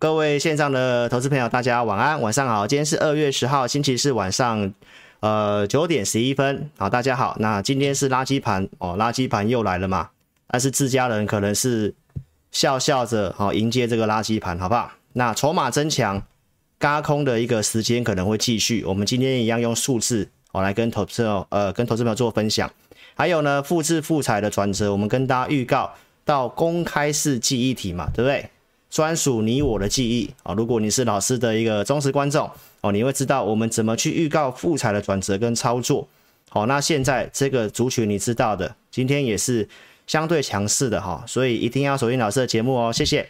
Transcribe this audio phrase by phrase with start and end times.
[0.00, 2.64] 各位线上的投资朋友，大家晚安，晚上好。
[2.68, 4.72] 今天是二月十号，星期四晚上，
[5.18, 6.70] 呃九点十一分。
[6.78, 7.36] 好，大家好。
[7.40, 10.10] 那今天是垃圾盘哦，垃圾盘又来了嘛？
[10.46, 11.92] 但是自家人可能是
[12.52, 14.92] 笑笑着好迎接这个垃圾盘，好不好？
[15.14, 16.22] 那筹码增强，
[16.78, 18.84] 轧空的一个时间可能会继续。
[18.84, 22.70] 我们今天一样用数字哦来跟投资朋友呃跟投资朋友做分享。
[23.16, 25.92] 还有呢，复制复彩的转折，我们跟大家预告
[26.24, 28.48] 到公开式记忆体嘛，对不对？
[28.90, 30.54] 专属你我的记忆啊！
[30.54, 32.50] 如果你是老师的一个忠实观众
[32.80, 36.08] 哦，你会知道我们怎么去预告复材的转折跟操作。
[36.48, 39.68] 好，那现在这个族群你知道的，今天也是
[40.06, 43.28] 相对强势的哈，所以一定要锁定老师的节目哦，谢谢。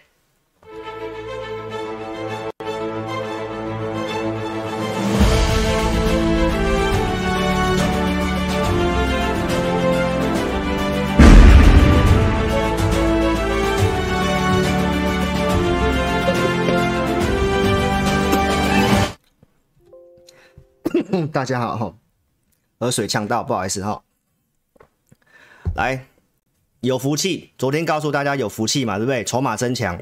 [21.26, 21.94] 大家好哈，
[22.78, 24.02] 喝水呛到，不好意思哈。
[25.74, 26.06] 来，
[26.80, 29.24] 有福气，昨天告诉大家有福气嘛，对不对？
[29.24, 30.00] 筹码增强。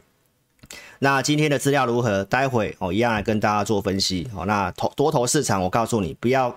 [0.98, 2.24] 那今天的资料如何？
[2.24, 4.28] 待会哦一样来跟大家做分析。
[4.34, 6.54] 好，那投多头市场，我告诉你不要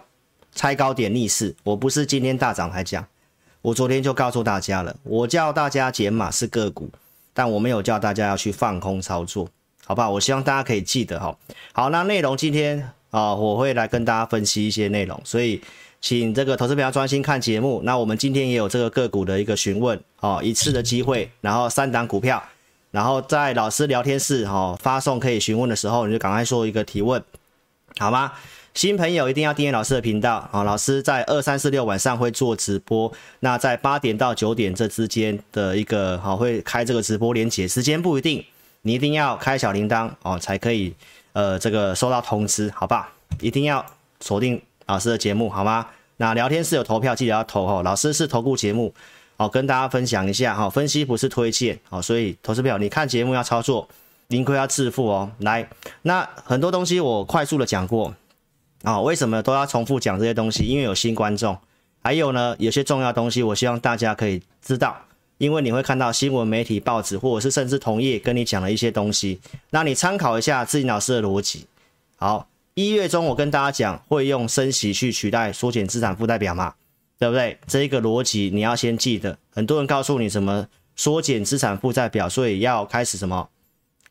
[0.51, 1.55] 猜高点逆势。
[1.63, 3.05] 我不是今天大涨才讲，
[3.61, 6.89] 我昨天就告诉大家了，我叫大家减码是个股，
[7.33, 9.47] 但我没有叫大家要去放空操作，
[9.85, 10.09] 好不好？
[10.11, 11.37] 我希望大家可以记得哈。
[11.73, 12.91] 好，那内容今天。
[13.11, 15.61] 啊，我会来跟大家分析一些内容，所以
[15.99, 17.81] 请这个投资朋友专心看节目。
[17.83, 22.41] 那我们今天也有这个个股的一个询问，哦，一次的机会，然后三档股票，
[22.91, 27.23] 然后在老师聊天室哈发送可以询问的时候，你就赶快说一个提问，
[27.97, 28.31] 好吗？
[28.75, 38.45] 新朋友一定要订阅老师的频道啊，老师在二三四六晚上会做直播，那在八点到九点这之间的一个好会开这个直播连接，时间不一定，
[38.83, 40.93] 你一定要开小铃铛哦才可以。
[41.33, 43.85] 呃，这个收到通知，好吧，一定要
[44.19, 45.85] 锁定老师的节目，好吗？
[46.17, 47.81] 那聊天室有投票，记得要投哦。
[47.83, 48.93] 老师是投顾节目，
[49.37, 53.87] 好，跟大家分享一下哈，分析不是推荐，好，所以投资票你看节目要操作，
[54.27, 55.31] 盈亏要自负哦。
[55.39, 55.69] 来，
[56.01, 58.13] 那很多东西我快速的讲过
[58.83, 60.65] 啊，为什么都要重复讲这些东西？
[60.65, 61.57] 因为有新观众，
[62.01, 64.97] 还有呢，有些重要东西，我希望大家可以知道。
[65.39, 69.39] 因为你会看到新闻媒体、报纸，或者是甚至同业跟你讲了一些东西，
[69.69, 71.65] 那你参考一下自己老师的逻辑。
[72.17, 76.75] 好，一月中我跟大家讲会用升息去取代缩减资产负债表嘛，
[77.17, 77.57] 对不对？
[77.65, 79.37] 这一个逻辑你要先记得。
[79.51, 80.67] 很多人告诉你什么
[80.97, 83.49] 缩减资产负债表，所以要开始什么，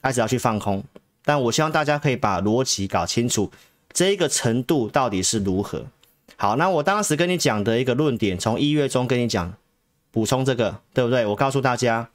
[0.01, 0.83] 开始要去放空。
[1.27, 3.53] 但我希望大家可以把逻辑搞清楚，
[3.93, 5.85] 这一个程度到底是如何。
[6.37, 9.55] 好，那我当时跟你讲的一个论点，从一月中跟你讲。
[10.11, 11.25] 补充这个对不对？
[11.27, 12.11] 我告诉大家，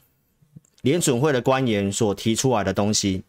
[0.81, 3.23] 联准会的官员所提出来的东西，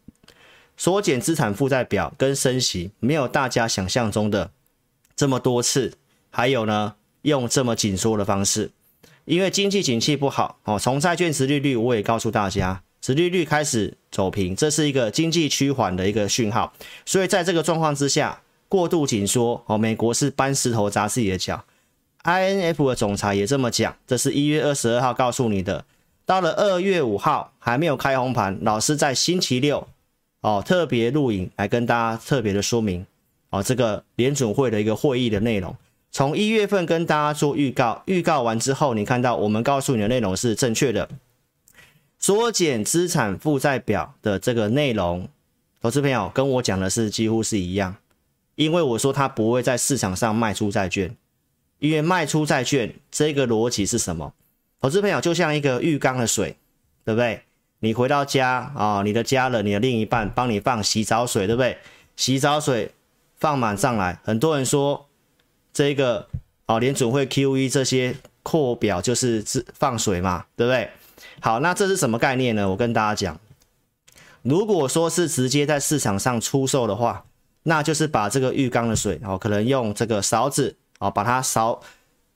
[0.76, 4.50] 缩减资产负债表跟升息没有大家想象中的
[5.14, 5.92] 这么多次，
[6.30, 8.72] 还有呢，用这么紧缩的方式，
[9.24, 10.78] 因为经济景气不好哦。
[10.78, 16.72] 从债券殖利率我也告诉大家，殖利率开始走平，这是一个经济趋缓的一个讯号。
[17.06, 21.64] 所以在这个状况之下，过度紧缩哦，美国是搬石头砸自己的脚。
[22.24, 25.84] INF 的总裁也这么讲，这是一月二十二号告诉你的。
[26.24, 29.86] 到了二月五号还没有开红盘，老师在星期六
[30.40, 33.06] 哦特别录影来跟大家特别的说明
[33.50, 35.76] 哦这个联准会的一个会议的内容。
[36.10, 41.10] 从一月份跟大家做预告，预告完之后，你看到我们告诉你的内容是正确的，
[42.18, 45.28] 缩减资产负债表的这个内容，
[45.82, 47.96] 投资朋友跟我讲的是几乎是一样，
[48.54, 51.14] 因为我说他不会在市场上卖出债券。
[51.84, 54.32] 因为卖出债券这个逻辑是什么？
[54.80, 56.56] 投资朋友就像一个浴缸的水，
[57.04, 57.42] 对不对？
[57.80, 61.76] 你回到家啊，你的家人、你的另一半帮你放洗澡水，对不对？
[62.16, 62.90] 洗澡水
[63.36, 65.06] 放满上来，很多人说
[65.74, 66.26] 这个
[66.64, 70.88] 啊，联准会 QE 这些扩表就是放水嘛，对不对？
[71.40, 72.66] 好，那这是什么概念呢？
[72.70, 73.38] 我跟大家讲，
[74.40, 77.26] 如果说是直接在市场上出售的话，
[77.64, 80.76] 那就是把这个浴缸的水哦，可能用这个勺子。
[81.04, 81.82] 哦，把它扫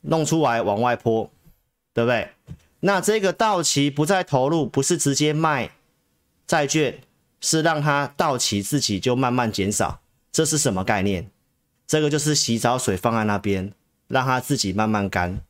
[0.02, 1.30] 弄出来往外泼，
[1.94, 2.28] 对不对？
[2.80, 5.70] 那这个到期不再投入，不是直接卖
[6.46, 7.00] 债券，
[7.40, 10.00] 是让它到期自己就慢慢减少，
[10.30, 11.30] 这是什么概念？
[11.86, 13.72] 这个就是洗澡水放在那边，
[14.06, 15.40] 让它自己慢慢干。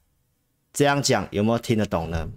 [0.72, 2.28] 这样讲有没有听得懂呢？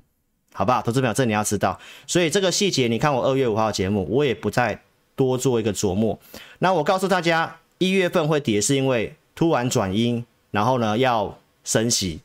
[0.53, 0.81] 好不好？
[0.81, 4.81] 投资表这你要知道，所以这个细节你看我二月五号节目，我也不再
[5.15, 6.19] 多做一个琢磨。
[6.57, 10.25] 那我告诉大家，一月份会跌是因为突然转阴。
[10.51, 12.19] 然后呢，要升息，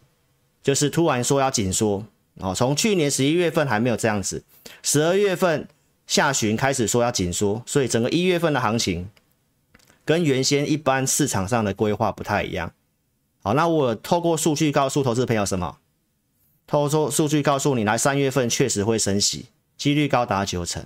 [0.62, 2.04] 就是突然说要紧缩
[2.40, 2.54] 哦。
[2.54, 4.42] 从去年十一月份还没有这样子，
[4.82, 5.66] 十二月份
[6.06, 9.08] 下旬开始说要紧缩，所以整个一月份的行情
[10.04, 12.72] 跟原先一般市场上的规划不太一样。
[13.42, 15.78] 好，那我透过数据告诉投资朋友什么？
[16.66, 19.46] 透过数据告诉你，来三月份确实会升息，
[19.76, 20.84] 几率高达九成。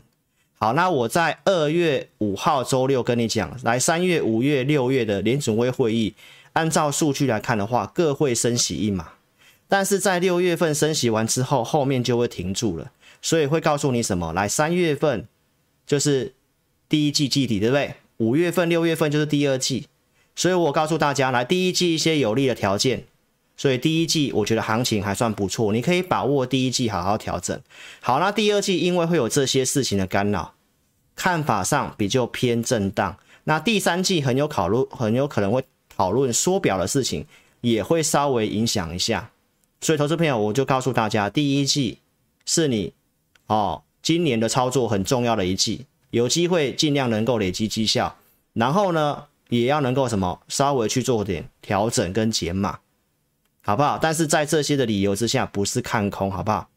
[0.59, 6.15] 好，那我在二月五号周六跟你讲，来三月、五月、六月的联准会会议，
[6.55, 9.13] 按照数据来看的话，各会升息一码，
[9.69, 12.91] 但是在六月份升息完之后，后面就会停住了。
[13.23, 14.33] 所以会告诉你什么？
[14.33, 15.27] 来，三月份
[15.87, 16.35] 就是
[16.89, 17.95] 第一季季底，对不对？
[18.17, 19.87] 五月份、六月份就是第二季。
[20.35, 23.05] 所以我告诉大家，来第一季一些有利的条件。
[23.57, 27.61] 所以第一季我觉得行情还算不错，你可以把握第一季好好调整。
[28.01, 30.55] 好，那第二季因为会有这些事情的干扰，
[31.15, 33.19] 看法上比较偏震荡。
[33.45, 35.63] 那第三季很有考虑，很有可能会
[36.01, 37.27] 讨论缩表的事情，
[37.61, 39.31] 也会稍微影响一下。
[39.83, 41.99] 所以投资朋友，我就告诉大家，第一季
[42.47, 42.95] 是你。
[43.49, 48.17] 哦，今年的操作很重要的一季，有机会尽量能够累积绩效，
[48.55, 52.79] 然后呢，也要能够什么稍微去做点调整跟减码，
[53.61, 53.99] 好不好？
[54.01, 56.71] 但是在这些的理由之下，不是看空，好不好？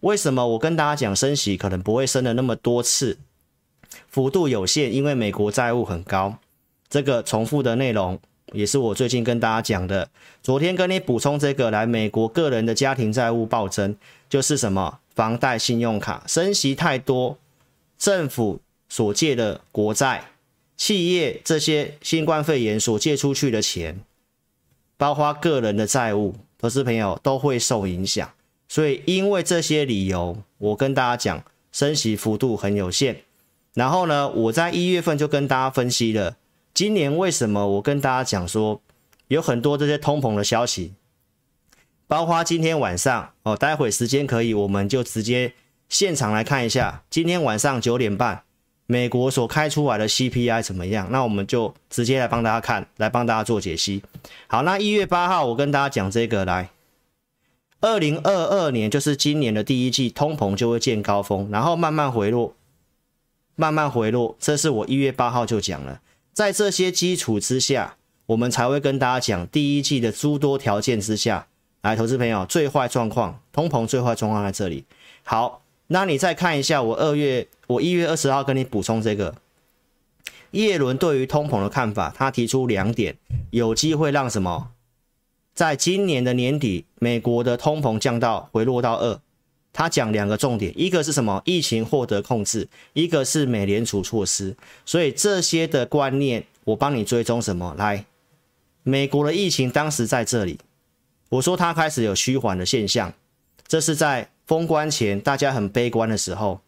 [0.00, 3.18] 为什么我跟大家讲升息可能不会升的那么多次，
[4.08, 6.38] 幅度有限，因为美国债务很高，
[6.88, 8.18] 这个重复的内容
[8.52, 10.08] 也是我最近跟大家讲的，
[10.42, 13.96] 昨天跟你补充这个来，美国个人的家庭债务暴增，
[14.28, 14.98] 就是什么？
[15.14, 17.36] 房贷、信用卡升息太多，
[17.98, 20.30] 政府所借的国债、
[20.76, 24.00] 企业这些新冠肺炎所借出去的钱，
[24.96, 28.30] 包括个人的债务，投资朋友都会受影响。
[28.66, 33.22] 所以，因为这些理由，我跟大家讲，升息幅度很有限。
[33.74, 36.36] 然后呢，我在一月份就跟大家分析了，
[36.72, 38.80] 今年为什么我跟大家讲说，
[39.28, 40.94] 有很多这些通膨的消息。
[42.06, 45.54] 包括今天晚上哦，待会时间可以，我们就直接
[45.88, 48.42] 现场来看一下，今天晚上九点半，
[48.86, 51.06] 美国所开出来的 CPI 怎么样？
[51.12, 54.02] 那我们就直接来帮大家看，来帮大家做解析。
[54.48, 56.70] 好，那一月八号我跟大家讲这个，来，
[57.80, 62.56] 二零二二年就是今年的第一季，通膨就会见高峰，然后慢慢回落，
[63.54, 66.00] 慢慢回落，这是我一月八号就讲了，
[66.32, 67.96] 在这些基础之下，
[68.26, 71.46] 我们才会跟大家讲第一季的诸多条件之下。
[71.82, 74.84] 来，投资朋友，最坏状况，通膨最坏状况在这里。
[75.22, 79.34] 好，那你再看一下，我二月，我一月二十号跟你补充这个，
[80.50, 83.16] 叶伦对于通膨的看法，他提出两点，
[83.50, 84.72] 有机会让什么，
[85.54, 89.20] 在今年的年底，美国的通膨降到回落到二。
[89.72, 91.40] 他讲两个重点，一个是什么？
[91.44, 94.56] 疫情获得控制，一个是美联储措施。
[94.84, 97.74] 所以这些的观念，我帮你追踪什么？
[97.78, 98.04] 来，
[98.82, 100.58] 美国的疫情当时在这里。
[101.28, 103.14] 我说它开始有趋缓的现象，
[103.68, 106.60] 这是在封关前大家很悲观的时候，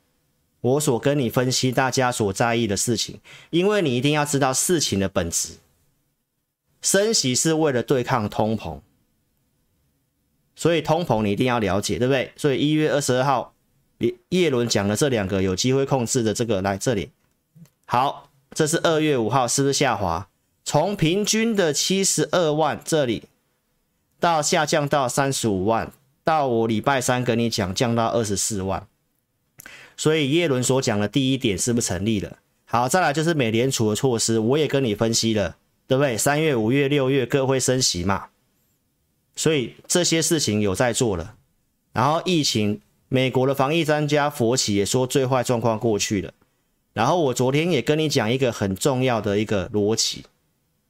[0.61, 3.19] 我所跟你分析大家所在意的事情，
[3.51, 5.55] 因为你一定要知道事情的本质。
[6.81, 8.81] 升息是为了对抗通膨，
[10.55, 12.33] 所以通膨你一定要了解，对不对？
[12.37, 13.55] 所以一月二十二号，
[14.29, 17.11] 叶伦讲了这两个有机会控制的这个，来这里，
[17.87, 20.29] 好，这是二月五号，是不是下滑？
[20.65, 23.25] 从平均的七十二万这里。
[24.21, 25.91] 到下降到三十五万，
[26.23, 28.87] 到我礼拜三跟你讲降到二十四万，
[29.97, 32.39] 所以叶伦所讲的第一点是不是成立了？
[32.65, 35.56] 好，再来就是美联储的措施，我也跟你分析了，
[35.89, 36.17] 对不对？
[36.17, 38.29] 三月、五月、六月各会升息嘛，
[39.34, 41.36] 所以这些事情有在做了。
[41.93, 46.32] 然后疫情，美国的防疫专家佛奇也说最坏状况过去了。
[46.93, 50.24] 然后我昨天也跟你讲一个很重要的一个逻辑，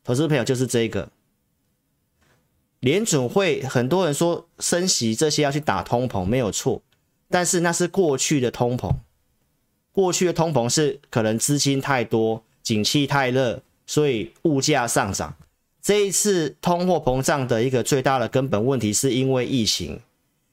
[0.03, 1.09] 投资朋友就是这个。
[2.81, 6.83] 联准会很多人说升息这些要去打通膨没有错，
[7.29, 8.97] 但是那是过去的通膨，
[9.93, 15.37] 过去的通膨是可能资金太多，景气太热，所以物价上涨。
[15.83, 20.01] 这一次通货膨胀的一个最大的根本问题是因为疫情，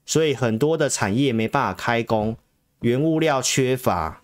[0.04, 2.36] 所以很多的产业没办法开工，
[2.80, 4.22] 原物料缺乏，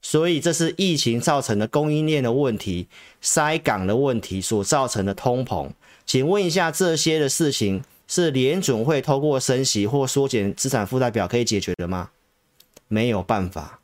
[0.00, 2.86] 所以这是疫情造成的供应链的问题，
[3.20, 5.68] 塞港的问题所造成的通膨。
[6.06, 12.10] 请问一下，这些的事情是联准会透过升息或缩减资产负债表可以解决的吗？
[12.86, 13.80] 没有办法，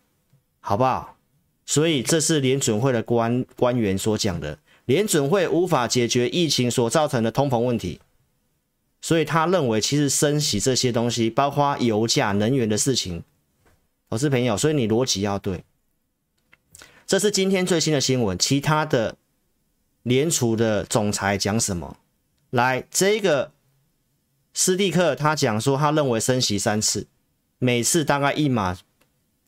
[0.61, 1.17] 好不好？
[1.67, 4.57] 所以这是联准会的官官员所讲的，
[4.91, 8.01] 联准会无法解决疫情所造成的通膨问题，
[9.01, 13.23] 所以他认为其实升息这些东西，包括油价、能源的事情，
[14.09, 15.63] 我是朋友，所以你逻辑要对。
[17.07, 19.15] 这是今天最新的新闻，其他的
[20.03, 21.97] 联储的总裁讲什么？
[22.51, 23.53] 来，这个
[24.53, 27.07] 斯蒂克他讲说，他认为升息三次，
[27.61, 28.77] 每次大概一码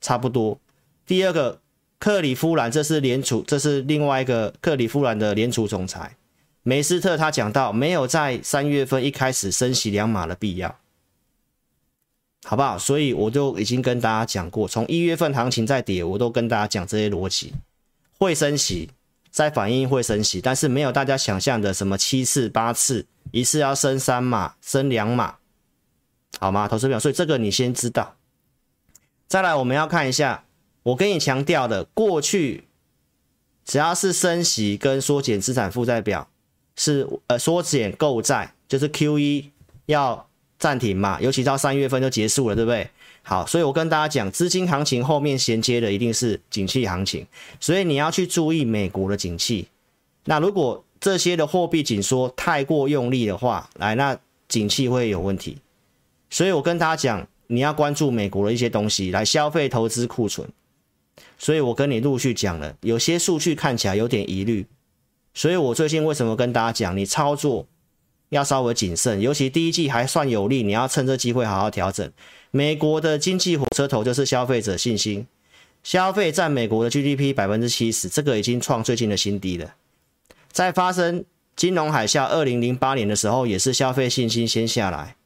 [0.01, 0.61] 差不多。
[1.05, 1.61] 第二个
[2.03, 6.17] 克里夫兰，这是联储，这是另外一个克里夫兰的联储总裁
[6.65, 10.77] 梅斯特，他讲到没有在三月份一开始升息两码的必要，
[12.43, 12.77] 好不好？
[12.77, 17.53] 所以我就已经跟大家讲过，从一月份行情在跌，我都跟大家讲这些逻辑，
[18.19, 18.91] 会升息，
[19.31, 25.37] 在反映会升息，但是没有大家想象的什么七次八次，一次要升三码，升两码，
[26.41, 26.67] 好吗？
[26.67, 28.17] 投资表，所以这个你先知道。
[29.29, 30.43] 再来，我们要看一下。
[30.83, 32.65] 我跟你强调的，过去
[33.65, 36.29] 只要是升息跟缩减资产负债表，
[36.77, 39.47] 是呃缩减购债，就是 QE
[39.87, 42.89] 要暂停嘛，尤其到三月份就结束了，对不对？
[43.23, 47.25] 好，所以我跟大家讲，资金行情后面衔接的一定是景气行情，
[47.61, 49.69] 所以你要去注意美国的景气。
[50.25, 55.59] 那如果这些的货币紧缩太过用力的话，来，那景气会有问题。
[56.31, 60.49] 所以我跟大家讲，你要关注美国的一些东西，来消费、投资、库存。
[61.39, 64.67] 所以我跟你陆续讲了，有些数据看起来有点疑虑，
[65.35, 67.67] 所以我最近为什么跟大家讲，你操作
[68.31, 72.11] 要稍微谨慎，尤其第一季还算有利，你要趁这机会好好调整。
[72.51, 75.27] 美国的经济火车头就是消费者信心，
[75.83, 79.75] 消费占美国的 GDP 百分之七十，这个已经创最近的新低了。
[80.51, 81.25] 在发生
[81.57, 85.17] 金融海啸二零零八年的时候，也是消费信心先下来，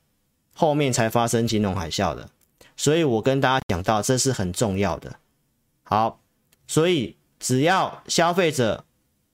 [0.55, 2.31] 后面才发生金融海啸的。
[2.76, 5.16] 所以我跟大家讲到，这是很重要的。
[5.88, 6.21] 好，
[6.66, 8.85] 所以只要消费者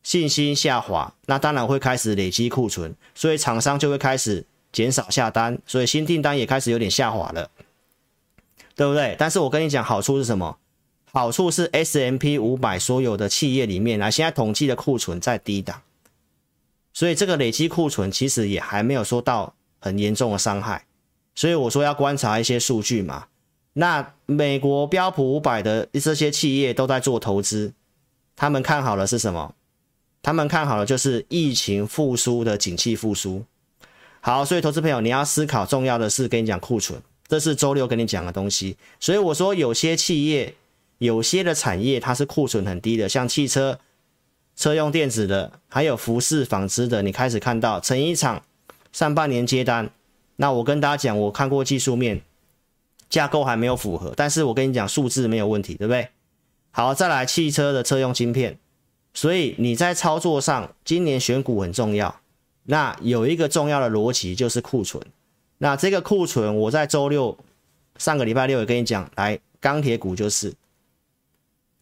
[0.02, 7.50] 信心下滑，那当然会开始累积库存，所以厂商就会开始减少下单，所以新订单也开始有点下滑了，
[8.76, 9.16] 对不对？
[9.18, 10.58] 但是我跟你讲，好处是什么？
[11.10, 15.80] 好处是 S M P 500所有的企业里面，来现在统计的库存在低档，
[16.92, 20.84] 所以这个累积库存其实也还没有说到很严重的伤害，
[21.34, 23.28] 所以我说要观察一些数据嘛。
[23.74, 27.72] 那美国标普五百的这些企业都在做投资，
[28.36, 29.54] 他们看好的是什么？
[30.22, 33.44] 他们看好的就是疫情复苏的景气复苏。
[34.20, 38.76] 好，所以投资朋友你要思考重要的是跟你讲库存，这是周六跟你讲的东西。
[39.00, 40.54] 所以我说有些企业、
[40.98, 43.80] 有些的产业它是库存很低的，像汽车、
[44.54, 48.42] 车用电子的，还有服饰、纺织的，你开始看到成衣厂
[48.92, 49.90] 上半年接单。
[50.36, 52.20] 那我跟大家讲，我看过技术面。
[53.12, 56.08] 架构还没有符合，但是我跟你讲，数字没有问题，对不对？
[56.70, 58.58] 好，再来汽车的车用晶片，
[59.12, 62.20] 所以你在操作上，今年选股很重要。
[62.64, 65.04] 那有一个重要的逻辑就是库存，
[65.58, 67.36] 那这个库存我在周六
[67.98, 70.54] 上个礼拜六也跟你讲，来钢铁股就是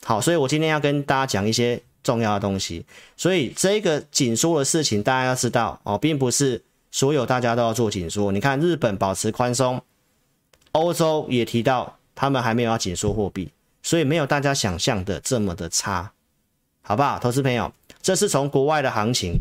[0.02, 2.84] 好，所以我今天要跟大家讲一些重要的东西。
[3.16, 6.60] 所以这个紧缩的事情，大家要知道哦，并不是
[6.90, 8.32] 所有大家都要做紧缩。
[8.32, 9.80] 你看日本保持宽松。
[10.73, 13.50] 欧洲也提到，他们还没有要紧缩货币，
[13.83, 16.12] 所以没有大家想象的这么的差，
[16.83, 17.19] 好不好？
[17.19, 19.39] 投资朋友，这是从国外的行情，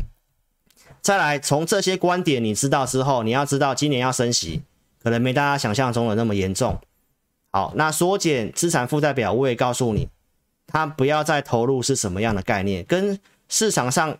[1.00, 4.62] 再来从这些观点你知道之后，你要知道今年要升息，
[5.02, 6.80] 可能没大家想象中的那么严重。
[7.52, 10.08] 好，那缩减资产负债表，我也告诉你，
[10.66, 12.84] 他不要再投入是什么样的概念？
[12.84, 13.18] 跟
[13.48, 14.18] 市场上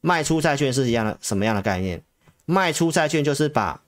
[0.00, 2.02] 卖出债券是一样的，什么样的概念？
[2.44, 3.82] 卖出债券就是把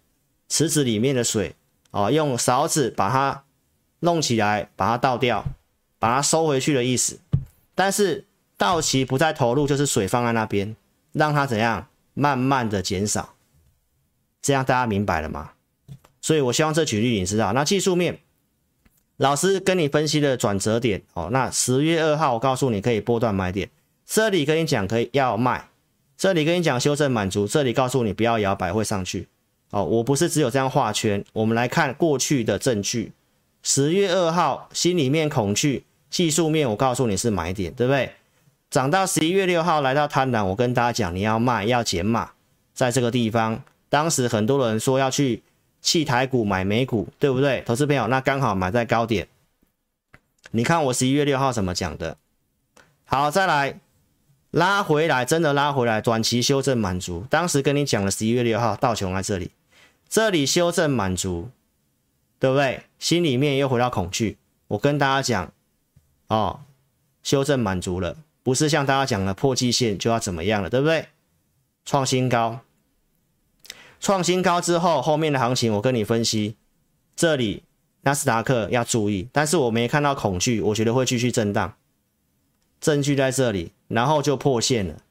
[0.49, 1.55] 池子里面的水。
[1.91, 3.45] 哦，用勺子把它
[4.01, 5.45] 弄起来，把它倒掉，
[5.99, 7.19] 把它收回去的意思。
[7.75, 8.27] 但是
[8.57, 10.77] 到期不再投入，就是水放在那边，
[11.13, 13.35] 让它怎样慢慢的减少。
[14.41, 15.51] 这样大家明白了吗？
[16.21, 17.53] 所以我希望这举例你知道。
[17.53, 18.21] 那技术面，
[19.17, 21.29] 老师跟你分析的转折点哦。
[21.33, 23.71] 那十月二号我告诉你可以波段买点，
[24.05, 25.69] 这里跟你讲可以要卖，
[26.17, 29.29] 这里跟你讲修正满足，这里告诉你不要摇摆会上去。
[29.71, 33.13] 哦，我不是只有这样画圈，我们来看过去的证据。
[33.63, 38.13] 十月二号心里面恐惧，技术面我告诉你是买点，对不对？
[38.71, 42.31] 涨到十一月六号来到贪婪，我跟大家讲你要卖要减码，
[42.73, 45.43] 在这个地方，当时很多人说要去
[45.83, 47.63] 弃台股买美股，对不对？
[47.67, 49.29] 投资朋友，那刚好买在高点。
[50.53, 52.17] 你看我十一月六号怎么讲的？
[53.05, 53.79] 好，再来。
[54.53, 57.23] 拉回来，真的拉回来，短期修正满足。
[57.29, 59.51] 当时跟你讲了，十一月六号道琼在这里，
[60.09, 61.51] 这里修正满足，
[62.39, 62.85] 对不对？
[62.99, 64.39] 心里面又回到恐惧。
[64.69, 65.53] 我跟大家讲，
[66.29, 66.61] 哦，
[67.23, 71.09] 修正满足了，不是像大家讲的破季线就要怎么样了，对不对？
[71.85, 72.61] 创新高，
[74.01, 76.57] 创新高之后，后面的行情我跟你分析，
[77.15, 77.63] 这里
[78.03, 81.75] 纳斯达克要注意，但是我没看到恐惧，我觉得会继续震荡。
[82.81, 85.03] 证据在这里，然后就破线了。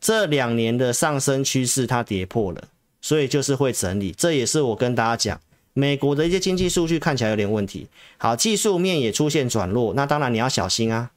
[0.00, 2.68] 这两年的上升趋势它跌破了，
[3.00, 4.12] 所以就是会整理。
[4.12, 5.40] 这也是我跟大家讲，
[5.72, 7.88] 美国的一些经济数据看起来有点问题。
[8.18, 11.10] 好，技术面也出现转弱，那当然你要小心啊。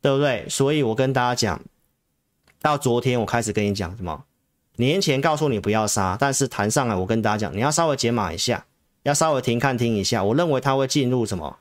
[0.00, 0.46] 对不对？
[0.50, 1.62] 所以我跟大家讲，
[2.60, 4.24] 到昨天我开始跟你讲什么？
[4.76, 8.66] 年前告诉你不要杀，但是弹上来，我跟大家讲，你要稍微解码一下，
[9.04, 10.22] 要稍微停看听一下。
[10.22, 11.56] 我认为它会进入什么？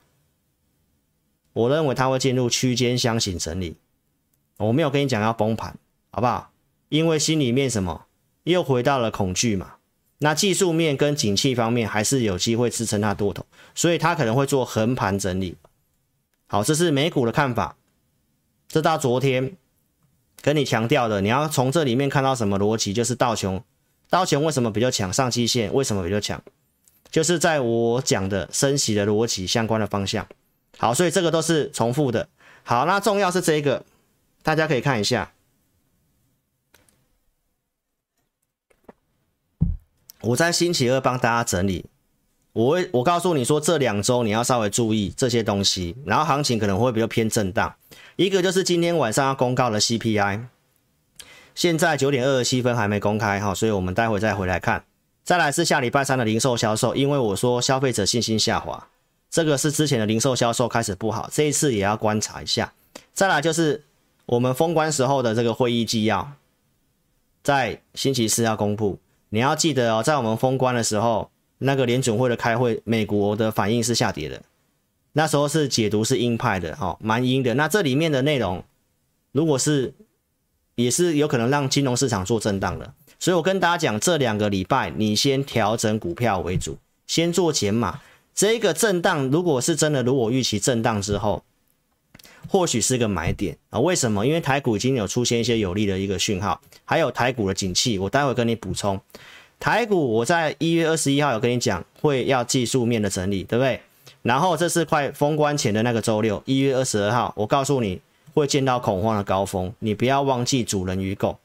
[1.54, 3.78] 我认为它会进入区间箱型整理。
[4.58, 5.78] 我没有跟你讲要崩盘，
[6.12, 6.52] 好不好？
[6.90, 8.08] 因为心里面什么
[8.44, 9.76] 又回到了恐惧嘛。
[10.20, 13.46] 那技术面跟景气方面还是有机会支撑它多头，
[13.76, 15.58] 所以它可能会做横盘整理。
[16.48, 17.76] 好，这是美股的看法。
[18.70, 19.58] 这到昨天
[20.42, 22.94] 跟你强调的，你要从这里面看到什么逻辑？
[22.94, 23.64] 就是道琼，
[24.10, 25.12] 道琼为什么比较强？
[25.12, 26.42] 上季线为什么比较强？
[27.12, 30.26] 就是在我讲的升息的逻辑相关的方向。
[30.78, 32.30] 好，所以这个都是重复的。
[32.64, 33.86] 好，那重要是这个，
[34.42, 35.34] 大家可以看一下。
[40.24, 41.86] 我在星期二帮大家整理。
[42.54, 47.76] 我会，我告诉你说，这两周你要稍微注意这些东西，然后行情可能会比较偏震荡。
[48.16, 50.46] 一个就是今天晚上要公告的 CPI，
[51.56, 54.86] 现在九点二十七分还没公开哈，所以我们待会再回来看。
[55.24, 58.88] 再来是下礼拜三的零售销售，因为我说消费者信心下滑，
[59.30, 62.72] 这个是之前的零售销售开始不好，这一次也要观察一下。
[63.14, 63.84] 再来就是
[64.28, 66.34] 我们封关时候的这个会议纪要，
[67.42, 69.00] 在星期四要公布，
[69.34, 71.30] 你要记得哦，在我们封关的时候。
[71.60, 74.42] 那个联准会的开会，美国的反应是下跌的，
[75.14, 77.54] 那时候是解读是鹰派的，哈，蛮鹰的。
[77.54, 78.62] 那这里面的内容，
[79.32, 79.94] 如果是
[80.76, 88.02] 也是有可能让金融市场做震荡的，所以我跟大家讲，这两个礼拜你先调整股票为主，先做减码。
[88.36, 91.46] 这个震荡如果是真的，如果预期震荡之后，
[92.48, 93.80] 或许是个买点啊？
[93.80, 94.26] 为什么？
[94.26, 99.00] 因为台股已经有出现一些有利的一个讯号，还有台股的景气，我待会跟你补充。
[99.60, 103.80] 台股，我在一月二十一号有跟你讲，会要技术面的整理，对不对？
[104.22, 108.00] 然后这是快封关前的那个周六，一月二十二号，我告诉你
[108.34, 111.38] 会见到恐慌的高峰，你不要忘记主人与狗。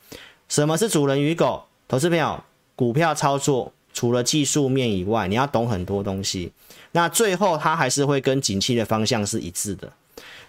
[0.49, 1.65] 什么是主人与狗？
[1.87, 2.43] 投资朋友，
[2.75, 6.53] 股票操作除了技术面以外，你要懂很多东西。
[6.93, 9.93] 那最后它还是会跟景气的方向是一致的。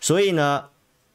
[0.01, 0.65] 所以呢，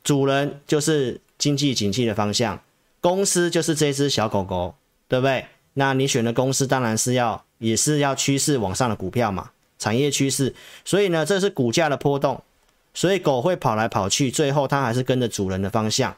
[0.03, 2.61] 主人就是经济景气的方向，
[3.01, 4.75] 公司就是这只小狗狗，
[5.09, 5.47] 对不对？
[5.75, 10.55] 那你选的公司当然是要，也是要趋势往上的股票嘛，产业趋势。
[10.85, 12.43] 所以呢，这是股价的波动，
[12.93, 16.17] 所以狗会跑来跑去，最后它还是跟着主人的方向。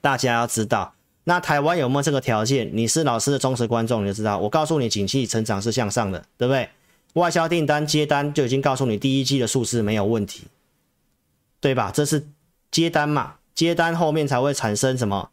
[0.00, 2.70] 大家要知道，那台湾有没有这个条件？
[2.72, 4.38] 你是老师的忠实观众，你就知道。
[4.38, 6.68] 我告诉你，景气成长是向上的，对不对？
[7.14, 10.44] 外销订单接单就已经告诉你，第一季的数字没有问题，
[11.60, 11.90] 对吧？
[11.94, 12.26] 这是
[12.70, 15.30] 接单嘛，接单后面才会产生什么？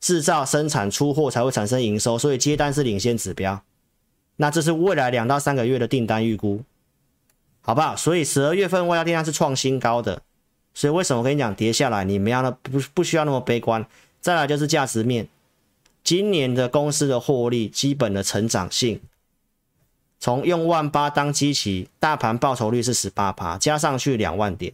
[0.00, 3.62] 制造、生产、出货才会产生营收，所以接单是领先指标。
[4.36, 6.62] 那这是未来两到三个月的订单预估，
[7.62, 7.96] 好不好？
[7.96, 10.22] 所以十二月份外销订单是创新高的。
[10.74, 13.84] 所以为什么我跟你讲跌下来，你们要不不需要那么悲观？
[14.20, 15.28] 再来就是价值面，
[16.04, 19.00] 今年的公司的获利基本的成长性，
[20.20, 24.72] 从用万八当基期，大盘报酬率是十八趴，加上去两万点，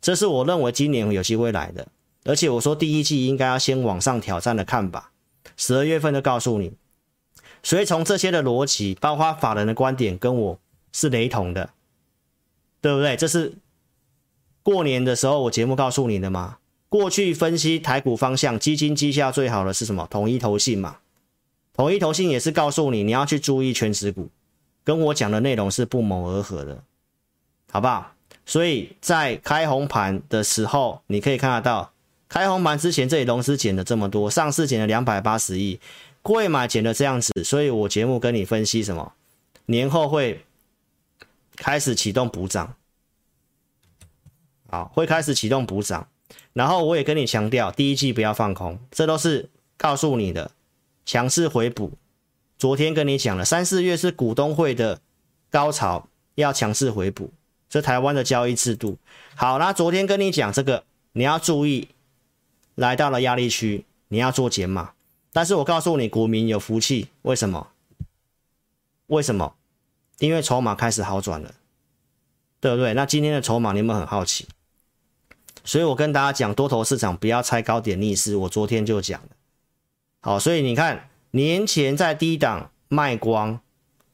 [0.00, 1.88] 这是我认为今年有机会来的。
[2.24, 5.12] 而且我说第一季应该要先往上挑战的看法，
[5.56, 6.72] 十二月份就告诉你，
[7.62, 10.58] 所以从这些的逻辑，包括法人的观点跟我
[10.92, 11.70] 是雷同的，
[12.80, 13.16] 对不对？
[13.16, 13.54] 这是
[14.64, 16.58] 过年的时候我节目告诉你的嘛。
[16.88, 20.06] 过去分析台股方向，基金绩效最好的是什么？
[20.10, 20.98] 统一投信嘛。
[21.74, 24.30] 统一投信也是告诉你，你要去注意权值股，
[24.82, 26.82] 跟我讲的内容是不谋而合的，
[27.70, 28.15] 好不好？
[28.46, 31.92] 所以在开红盘的时候，你可以看得到。
[32.28, 35.78] 开红盘之前，这里融资减了这么多，上市减了两百八十亿，
[36.22, 39.12] 柜买减了这样子，所以我节目跟你分析什么？
[39.66, 40.44] 年后会
[41.54, 42.74] 开始启动补涨，
[44.68, 46.08] 好，会开始启动补涨，
[46.52, 50.50] 然后我也跟你强调，第一季不要放空，这都是告诉你的，
[51.04, 51.92] 强势回补。
[52.58, 55.00] 昨天跟你讲了，三四月是股东会的
[55.50, 57.30] 高潮，要强势回补，
[57.68, 58.98] 这台湾的交易制度。
[59.34, 61.88] 好，那昨天跟你讲这个，你要注意。
[62.76, 64.92] 来到了压力区，你要做减码。
[65.32, 67.68] 但是我告诉你，股民有福气，为什么？
[69.06, 69.54] 为什么？
[70.18, 71.54] 因为筹码开始好转了，
[72.60, 72.92] 对不对？
[72.92, 74.46] 那今天的筹码你们很好奇，
[75.64, 78.36] 所以我跟大家讲，多头市场不要猜高点逆势。
[78.36, 79.28] 我昨天就讲了，
[80.20, 83.58] 好，所以你看，年前在低档卖光，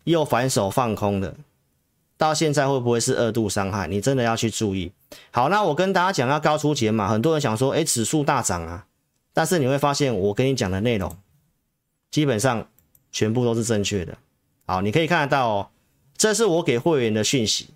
[0.05, 1.35] 又反手放空的，
[2.23, 3.89] 到现在会不会是二度伤害？
[3.89, 4.93] 你真的要去注意。
[5.33, 8.87] 好，那我跟大家讲要高出解码，很多人想说，哎，指数大涨啊，
[9.33, 11.17] 但是你会发现我跟你讲的内容，
[12.13, 12.69] 基本上
[13.11, 14.17] 全部都是正确的。
[14.67, 15.71] 好，你可以看得到哦，
[16.17, 17.71] 这是我给会员的讯息，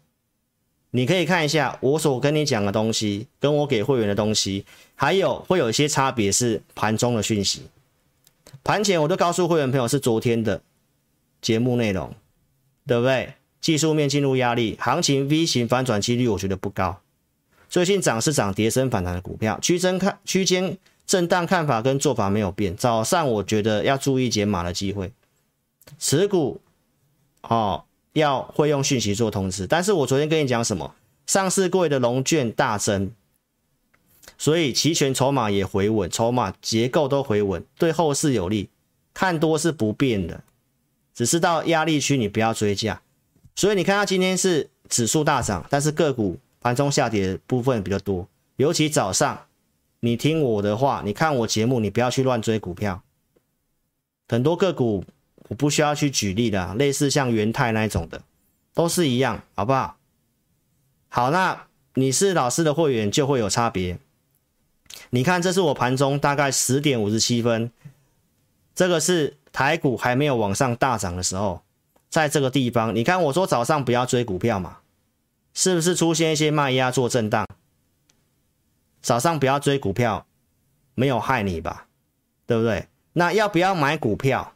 [0.92, 7.62] 你可以看一下我所跟你讲的东西，跟我给会员的东西，还有会有一些差别是盘中的讯息。
[8.62, 10.62] 盘前我都告诉会员朋友是昨天的
[11.42, 12.14] 节目内容，
[12.86, 13.34] 对不对？
[13.66, 17.00] 技术面进入压力，行情 V 型反转几率我觉得不高。
[17.68, 22.76] 最近涨是涨跌升反弹的股票，区间看区间震荡看法跟做法没有变。
[22.76, 25.10] 早上我觉得要注意减码的机会，
[25.98, 26.60] 持股
[27.42, 29.66] 哦要会用讯息做通知。
[29.66, 30.94] 但是我昨天跟你讲什么？
[31.26, 33.10] 上市柜的融券大增，
[34.38, 38.68] 所以期权筹码也回稳，筹码结构都回稳，对后市有利。
[39.12, 40.44] 看多是不变的，
[41.12, 43.02] 只是到压力区你不要追价。
[43.56, 46.38] 所以你看它今天是指数大涨，但是个股。
[46.58, 49.46] 盘中下跌的部分比较多，尤其早上，
[50.00, 53.00] 你听我的话，你看我节目，你不要去乱追股票。
[54.28, 55.04] 很多个股
[55.48, 58.20] 我不需要去举例的，类似像元泰那一种的，
[58.74, 59.96] 都是一样，好不好？
[61.08, 63.96] 好，那你是老师的会员就会有差别。
[65.10, 67.70] 你看，这是我盘中大概十点五十七分，
[68.74, 71.62] 这个是台股还没有往上大涨的时候，
[72.16, 74.78] 在这个地方，你看我说早上不要追股票嘛。
[75.52, 77.46] 是不是出现一些卖压做震荡？
[79.02, 80.26] 早上不要追股票，
[80.94, 81.88] 没有害你吧？
[82.46, 82.88] 对不对？
[83.12, 84.54] 那要不要买股票？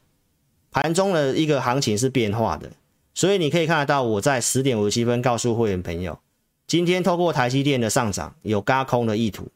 [0.71, 2.73] 盘中的一个行情是变化的，
[3.13, 6.19] 所以你可以看得到，我在十点五十七分告诉会员朋友，
[6.67, 9.49] 今天透过台积电的上涨有轧空的意图。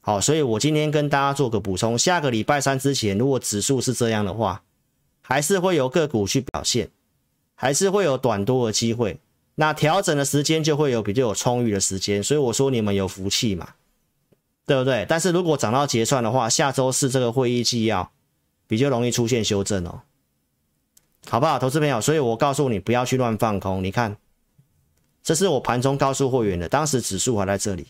[0.00, 4.64] 好，所以我今天跟大家做个补充，下个礼拜三之前，如果指数是这样的话，
[5.20, 6.90] 还是会有个股去表现，
[7.62, 9.20] 还是会有短多的机会。
[9.54, 13.74] 那调整的时间就会有比较有充裕的时间，所以我说你们有福气嘛，
[14.66, 15.06] 对不对？
[15.08, 18.10] 但是如果涨到结算的话，下周四这个会议纪要
[18.66, 20.00] 比较容易出现修正哦，
[21.28, 22.00] 好不好，投资朋友？
[22.00, 23.84] 所以我告诉你不要去乱放空。
[23.84, 24.16] 你看，
[25.22, 27.86] 这是我盘中告诉会员的，当时指数还在这里，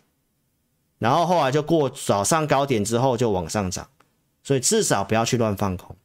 [0.99, 3.89] 然后后来就过早上高点之后就往上涨，
[4.43, 5.97] 所以至少不要去乱放空。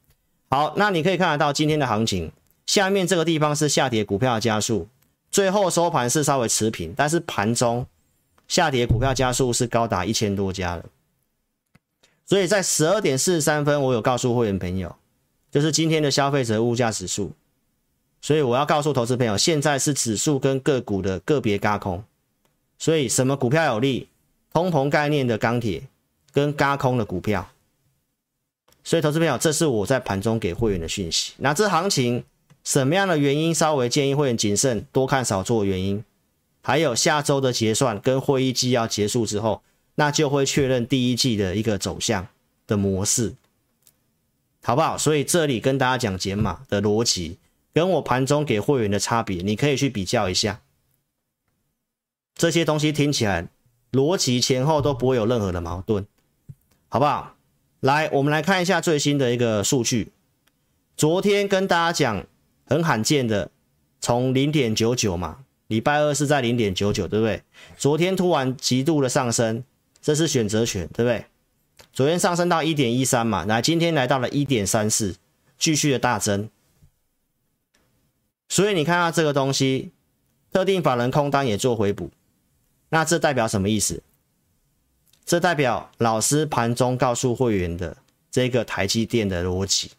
[0.50, 2.32] 好，那你可以看得到今天的行情，
[2.68, 4.88] 下面这个地方是下跌股票的家数。
[5.30, 7.86] 最后收盘是稍微持平，但是盘中
[8.48, 10.86] 下跌股票加速是高达一千多家的。
[12.26, 14.96] 所以在十二点四十三分，我有告诉会员朋友，
[15.52, 17.32] 就是今天的消费者物价指数。
[18.22, 22.04] 所以我要告诉投资朋友，现在是指数跟个股的个别轧空。
[22.80, 24.08] 所以什么股票有利？
[24.54, 25.84] 通膨概念的钢铁
[26.32, 27.50] 跟轧空的股票。
[28.84, 31.34] 所以投资朋友，这是我在盘中给会员的讯息。
[31.38, 32.24] 那这行情。
[32.68, 36.04] 什么样的原因稍微建议会员谨慎多看少做原因，
[36.62, 39.62] 还有下周的结算跟会议纪要结束之后，
[39.96, 42.28] 那就会确认第一季的一个走向
[42.68, 43.36] 的模式，
[44.62, 44.98] 好不好？
[44.98, 47.38] 所以这里跟大家讲减码的逻辑，
[47.72, 50.60] 跟我盘中给会员的差别，你可以去比较一下。
[52.36, 53.48] 这些东西听起来
[53.94, 56.06] 逻辑前后都不会有任何的矛盾，
[56.90, 57.38] 好不好？
[57.80, 60.12] 来，我们来看一下最新的一个数据，
[60.98, 62.28] 昨天跟大家讲。
[62.68, 63.50] 很罕见的，
[64.00, 67.42] 从零点九九嘛，礼拜二是在零点九九，对不对？
[67.78, 69.64] 昨天突然极度的上升，
[70.02, 71.26] 这是选择权，对不对？
[71.94, 75.16] 昨天上升到一点一三嘛，那今天来到了一点三四，
[75.58, 76.50] 继续的大增。
[78.50, 79.92] 所以你看到这个东西，
[80.52, 82.12] 特定法人空单也做回补，
[82.90, 84.04] 那这代表什么意思？
[85.26, 87.98] 这代表老师盘中告诉会员的
[88.32, 89.92] 这个台积电的逻辑。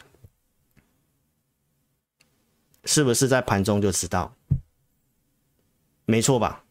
[2.89, 4.35] 是不是在盘中就知道？
[6.07, 6.65] 没错吧？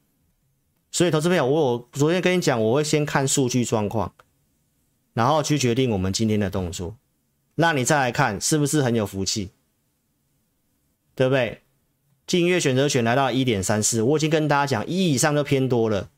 [0.90, 4.12] 所以投资朋友，我我昨天跟你讲，我会先看数据状况，
[5.14, 6.98] 然后去决定我们今天的动作。
[7.54, 9.52] 那你再来看，是不是很有福气？
[11.14, 11.62] 对不对？
[12.26, 16.10] 近月选择权来到一点三四，我已经跟大家讲，一以上就偏多了，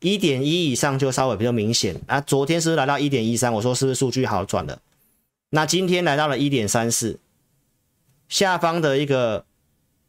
[0.00, 2.02] 一点一以上就稍微比较明显。
[2.08, 3.52] 啊昨天是不是来到一点一三？
[3.52, 4.82] 我说是不是数据好转了？
[5.50, 7.20] 那今天来到了一点三四。
[8.34, 9.44] 下方的一个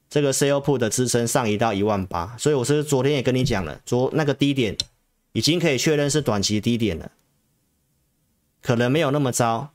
[0.09, 4.75] 这个 sell put 的支撑上移到一万八，所以我是昨天也跟你讲了，昨那个低点
[5.33, 7.11] 已经可以确认是短期低点了，
[8.63, 9.69] 可能没有那么糟。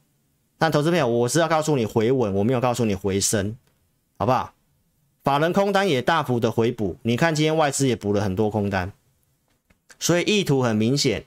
[0.58, 3.56] 但投资朋友，我是要告诉你回稳，我没有告诉你回升，
[4.18, 4.52] 好不好？
[5.22, 8.90] 法人空单也大幅的回补，你看今天外资也补了很多空单，
[10.00, 11.24] 所以意图很明显，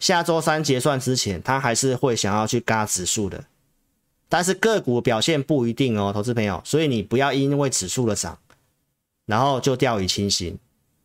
[0.00, 3.44] 下周三结算之前，他还是会想要去嘎指数的。
[4.28, 8.38] 但是个股表现不一定哦，投资朋友，所以你不要因为指数的涨，
[9.24, 10.58] 然后就掉以轻心，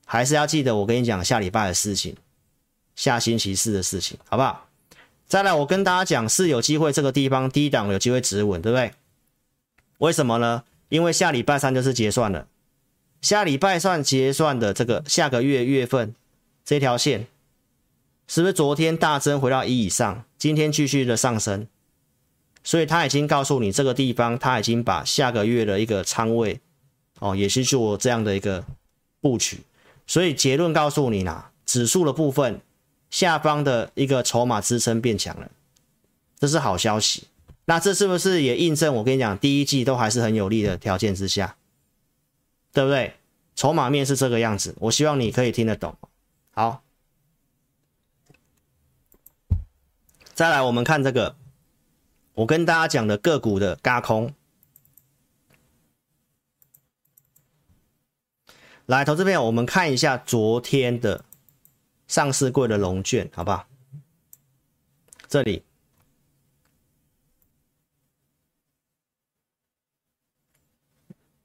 [0.06, 2.16] 还是要记得我跟你讲下礼拜的事情，
[2.96, 4.68] 下星期四的事情，好不好？
[5.26, 8.92] 再来，我跟大家讲是有机会这个地方低档有机会止稳，对不对？
[10.00, 10.64] 为什么呢？
[10.90, 12.48] 因为下礼拜三就是结算了，
[13.22, 16.14] 下礼拜算结算的这个下个月月份
[16.66, 17.26] 这条线，
[18.28, 21.66] 是不是昨天大增回到一以上，今天继续的上升？
[22.63, 26.62] 所以他已经告诉你这个地方，他已经把下个月的一个仓位
[27.19, 28.65] 哦，也是做这样的一个
[29.19, 29.60] 布局。
[30.08, 32.62] 所以结论告诉你啦，指数的部分
[33.10, 35.52] 下方的一个筹码支撑变强了，
[36.39, 37.28] 这是好消息。
[37.65, 41.58] 那这是不是也印证我跟你讲，第一季都还是很有利的条件之下，
[42.71, 43.15] 对不对？
[43.56, 45.95] 筹码面是这个样子，我希望你可以听得懂。
[46.52, 46.82] 好，
[50.34, 51.36] 再来我们看这个。
[52.36, 54.34] 我跟大家讲的个股的轧空，
[58.88, 61.24] 来，投资朋友，我们看一下昨天的
[62.08, 63.67] 上市柜的融券，好不好？
[65.28, 65.63] 这里，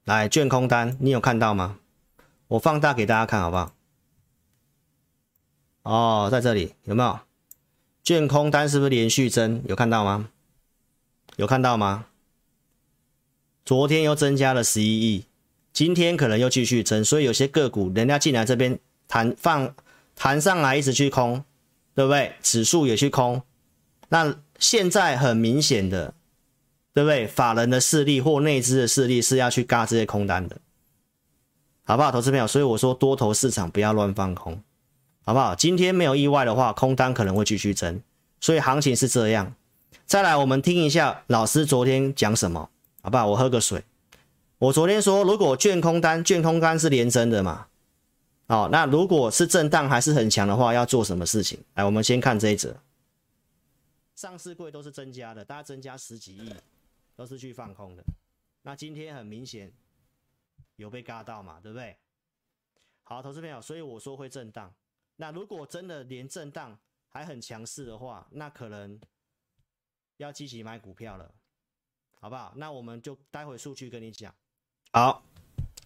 [0.05, 1.79] 来，券空单，你有看到吗？
[2.49, 3.75] 我放大给大家看，好不好？
[5.83, 7.21] 哦，在这里有没有？
[8.03, 9.63] 券空单是不是连续增？
[9.67, 10.31] 有看到吗？
[11.39, 12.07] 有看到吗？
[13.65, 15.27] 昨天又增加了十一亿，
[15.73, 19.73] 今天可能又继续增，所以有些个股人家进来这边弹放
[20.17, 21.45] 弹上来，一直去空，
[21.95, 22.33] 对不对？
[22.43, 23.41] 指数也去空，
[24.09, 26.13] 那现在很明显的，
[26.93, 27.29] 对不对？
[27.29, 30.57] 法人的势力或内资的势力是要去嘎这些空单的，
[31.85, 32.11] 好不好？
[32.11, 34.61] 投资朋友，所以我说多头市场不要乱放空，
[35.25, 35.55] 好不好？
[35.55, 38.03] 今天没有意外的话，空单可能会继续增，
[38.41, 39.55] 所以行情是这样。
[40.09, 42.71] 再来，我们听一下老师昨天讲什么，
[43.03, 43.27] 好不好？
[43.27, 43.85] 我喝个水。
[44.57, 47.69] 我昨天说，如果券空单，券空单是连增的嘛？
[48.47, 51.63] 哦，那如果是震荡还是很强的话，要做什么事情？
[51.75, 52.75] 来，我们先看这一则。
[54.15, 56.55] 上市柜都是增加的，大家增加十几亿，
[57.15, 58.03] 都是去放空的。
[58.63, 59.71] 那今天很明显
[60.77, 61.95] 有被嘎到嘛，对不对？
[63.03, 64.73] 好，投资朋友，所以我说会震荡。
[65.17, 66.79] 那如果真的连震荡
[67.11, 68.99] 还很强势的话，那可能。
[70.19, 71.31] 要积极买股票了，
[72.21, 72.53] 好不好？
[72.57, 74.35] 那我们就待会数据跟你讲。
[74.93, 75.23] 好，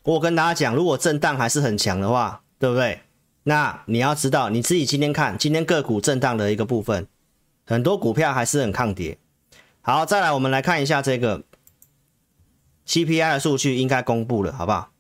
[0.03, 3.03] 我跟大家讲，如果震荡还是很强的话，对不对？
[3.45, 7.07] 那你要知道，你自己今天看，今天个股震荡的一个部分，
[7.67, 9.19] 很多股票还是很抗跌。
[9.83, 11.45] 好，再来我们来看一下这个
[12.87, 14.93] CPI 的数据，应该公布了，好不好？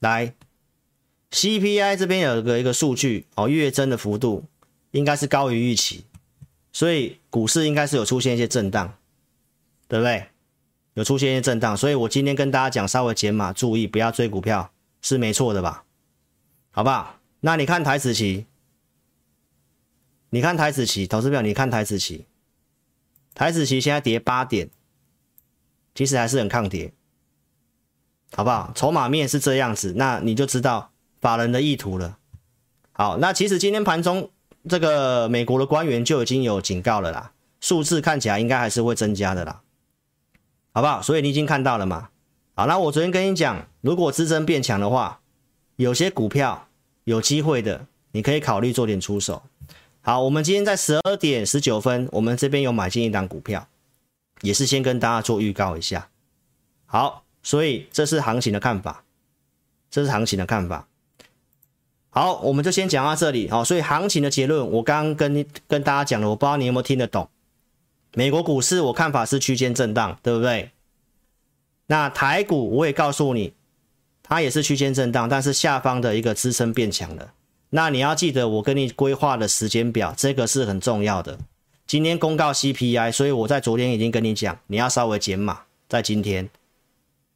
[0.00, 0.34] 来
[1.30, 4.46] ，CPI 这边有个一个数据哦，月增的幅度
[4.90, 6.04] 应该是高于预期。
[6.72, 8.94] 所以股市应该是有出现一些震荡，
[9.86, 10.26] 对不对？
[10.94, 15.84] 有出现一些震荡，所以我今天跟大家讲，稍微减码，注意不要追股票，是没错的吧？
[16.70, 17.18] 好不好？
[17.40, 18.46] 那你看台指期，
[20.30, 22.26] 你看台指期，投资表，你看台指期，
[23.34, 24.70] 台指期现在跌八点，
[25.94, 26.92] 其实还是很抗跌，
[28.34, 28.72] 好不好？
[28.74, 32.18] 筹码面是这样子，那你就知道法人的意图了。
[32.92, 34.30] 好，那其实今天盘中。
[34.68, 39.62] 这个美国的官员就已经有警告了啦，数字看起来应该还是会增加的啦，
[40.72, 41.02] 好不好？
[41.02, 42.10] 所以你已经看到了嘛？
[42.54, 45.20] 好，那我昨天跟你讲，如果支撑变强的话，
[45.76, 46.68] 有些股票
[47.04, 49.42] 有机会的，你可以考虑做点出手。
[50.00, 53.66] 好，我们今天在十二点十九分，我们这边有买进一档股票，
[54.42, 56.08] 也是先跟大家做预告一下。
[56.86, 59.04] 好，所以这是行情的看法，
[59.90, 60.86] 这是行情的看法。
[62.14, 63.48] 好，我们就先讲到这里。
[63.48, 67.26] 好，所以行情的结论，我刚刚跟跟大家讲了，我不知道你有没有听得懂。
[68.12, 70.72] 美国股市我看法是区间震荡，对不对？
[71.86, 73.54] 那台股我也告诉你，
[74.22, 77.32] 它也是区间震荡，但是下方的一个支撑变强了。
[77.70, 81.38] 那你要记得我跟你规划的时间表，这个是很重要的。
[81.86, 86.50] 今天公告 CPI，所以我在昨天已经跟你讲，你要稍微减码，在今天。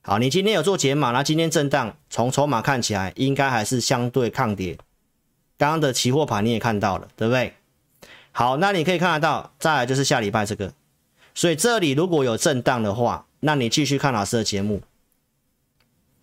[0.08, 4.78] 好，你今天有做减码，那今天震荡，从筹码看起来应该还是相对抗跌。
[5.58, 7.54] 刚刚的期货盘你也看到了，对不对？
[8.30, 10.72] 好，那你可以看得到，再来就是下礼拜这个，
[11.34, 14.80] 所以这里如果有震荡的话，那你继续看老师的节目。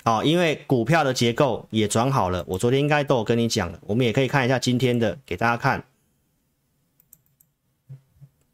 [0.06, 5.84] 好，因为股票的结构也转好了，我昨天应该都有跟你讲了，我们也可以看一下今天的，给大家看，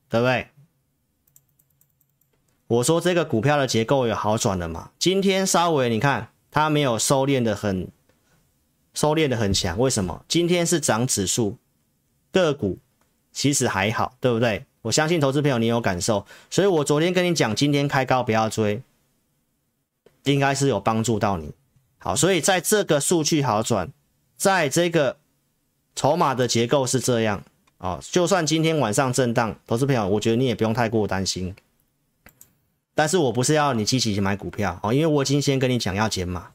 [0.09, 0.47] 对不对？
[2.69, 4.91] 我说这个股票的结构有好转了嘛？
[4.99, 7.87] 今天稍微你看它没有收敛的很，
[8.93, 9.75] 收敛的很强。
[9.79, 10.23] 为什么？
[10.27, 11.57] 今天是涨指数，
[12.31, 12.77] 个股
[13.31, 14.65] 其实还好，对不对？
[14.83, 18.83] 我相信投资朋友你有感受，所以我昨天跟你讲，今天开高不要追，
[20.25, 21.51] 应该是有帮助到你。
[21.97, 23.91] 好，所以在这个数据好转，
[24.37, 25.17] 在这个
[25.95, 27.43] 筹码的结构是这样
[27.79, 31.55] 啊，就算今天晚上震荡，投资朋友，我觉得你也不用太过担心。
[32.99, 36.51] 但是我不是要你积极去买股票哦，因为我已经先跟你讲要减码，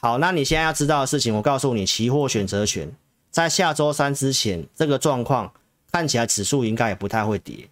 [0.00, 2.88] 好，那你现在要知道的事情，我告诉你，期货选择权
[3.32, 5.52] 在下周三之前，这个状况
[5.90, 7.68] 看起来指数应该也不太会跌。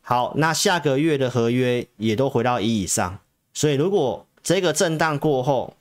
[0.00, 3.16] 好，那下个月的合约也都回到一以上，
[3.54, 5.76] 所以如果这个震荡过后，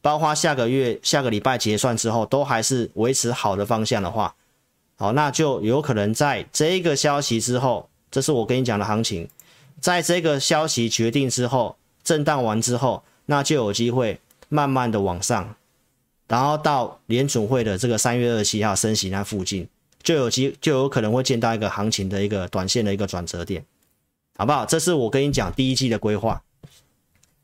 [0.00, 4.34] 包括下个月下个礼拜结算之后，都还是维持好的方向的话，
[4.96, 9.28] 好，那就有可能在这个消息之后，这是我跟你讲的行情，
[9.80, 14.20] 在这个消息决定之后，震荡完之后，那就有机会。
[14.52, 15.54] 慢慢的往上，
[16.26, 19.68] 然后到联准会的这个三月二十七号升息那附近，
[20.02, 23.64] 就有机就有可能会见到一个行情的一个短线的一个转折点，
[24.36, 24.66] 好不好？
[24.66, 26.42] 这是我跟你讲第一季的规划，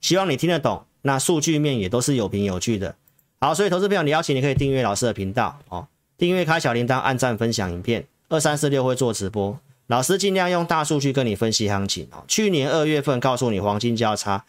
[0.00, 0.84] 希望你听得懂。
[1.02, 2.96] 那数据面也都是有凭有据的。
[3.38, 5.86] 好，所以投资朋友，你邀请你可以订阅老师的频道哦，
[6.18, 9.56] 订阅开小铃铛，按赞分享影片，二三四六会做直播，
[9.88, 12.24] 老师尽量用大数据跟你分析行情哦。
[12.26, 14.44] 去年二月份告诉你黄金交叉，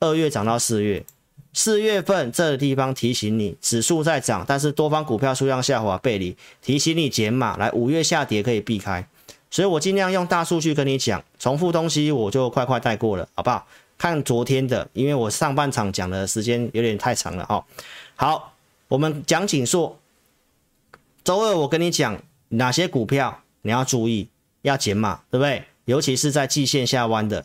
[0.00, 1.04] 二月涨到四月。
[1.52, 7.56] 四月份这个地方提醒你，指数在涨，但是多方股票数量下滑背离，提醒你减码。
[7.56, 9.04] 来，五月下跌可以避开，
[9.50, 13.66] 所以我尽量用大数据跟你讲，重复东西我就快快带过了，好不好？
[13.98, 17.64] 看昨天的，因为我上半场讲的时间有点太长了哈。
[18.14, 18.54] 好，
[18.86, 19.98] 我们讲紧说，
[21.24, 24.28] 周二我跟你讲哪些股票你要注意，
[24.62, 25.64] 要减码，对不对？
[25.86, 27.44] 尤其是在季线下弯的。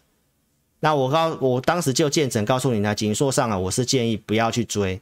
[0.81, 5.01] 那我告，我当时就见证告诉你呢，紧缩上啊，我是建议不要去追，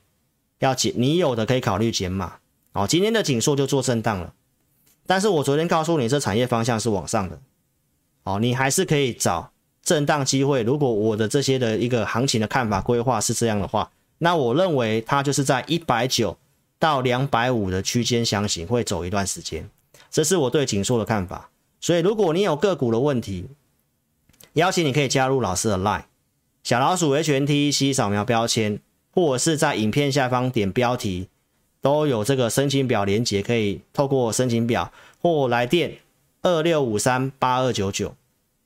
[0.60, 2.36] 要减，你有的可以考虑减码。
[2.74, 4.34] 哦，今天的紧缩就做震荡了，
[5.06, 7.40] 但是我昨天告诉你，这产业方向是往上的，
[8.24, 9.52] 哦，你还是可以找
[9.84, 10.64] 震荡机会。
[10.64, 16.38] 如果我的这些的一个行情的看法规划是这样的话，那我认为它就是在一百九
[16.80, 19.70] 到两百五的区间箱型会走一段时间，
[20.10, 21.50] 这是我对紧缩的看法。
[21.84, 23.46] 所以如果你有个股的问题，
[24.54, 26.04] 邀请你可以加入老师的 Line
[26.64, 28.80] 小老鼠 HNTC 扫描标签，
[29.12, 31.28] 或者是在影片下方点标题，
[31.82, 35.98] 都有这个申请表连接，可以透过申请表或来电
[36.42, 38.16] 二六五三八二九九，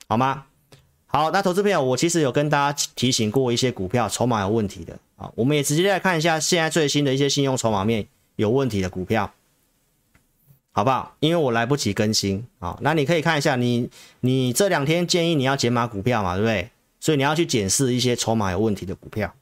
[0.08, 0.44] 好吗？
[1.08, 9.34] 好，那投资朋友，我其实有跟大家提醒过一些股票筹码有问题的啊，我们也直接来看一下现在最新的一些信用筹码面有问题的股票。
[10.78, 11.16] 好不好？
[11.22, 16.70] 因为我来不及更新啊，那你可以看一下你，你这两天建议你要减码股票嘛，对不对？
[17.00, 19.34] 所以你要去检视一些筹码有问题的股票。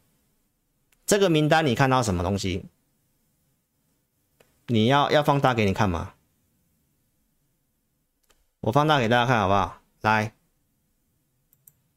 [1.06, 2.63] 这个名单你看到什么东西？
[4.67, 6.13] 你要要放大给你看吗？
[8.62, 9.82] 我放大给大家看好不好？
[10.00, 10.32] 来，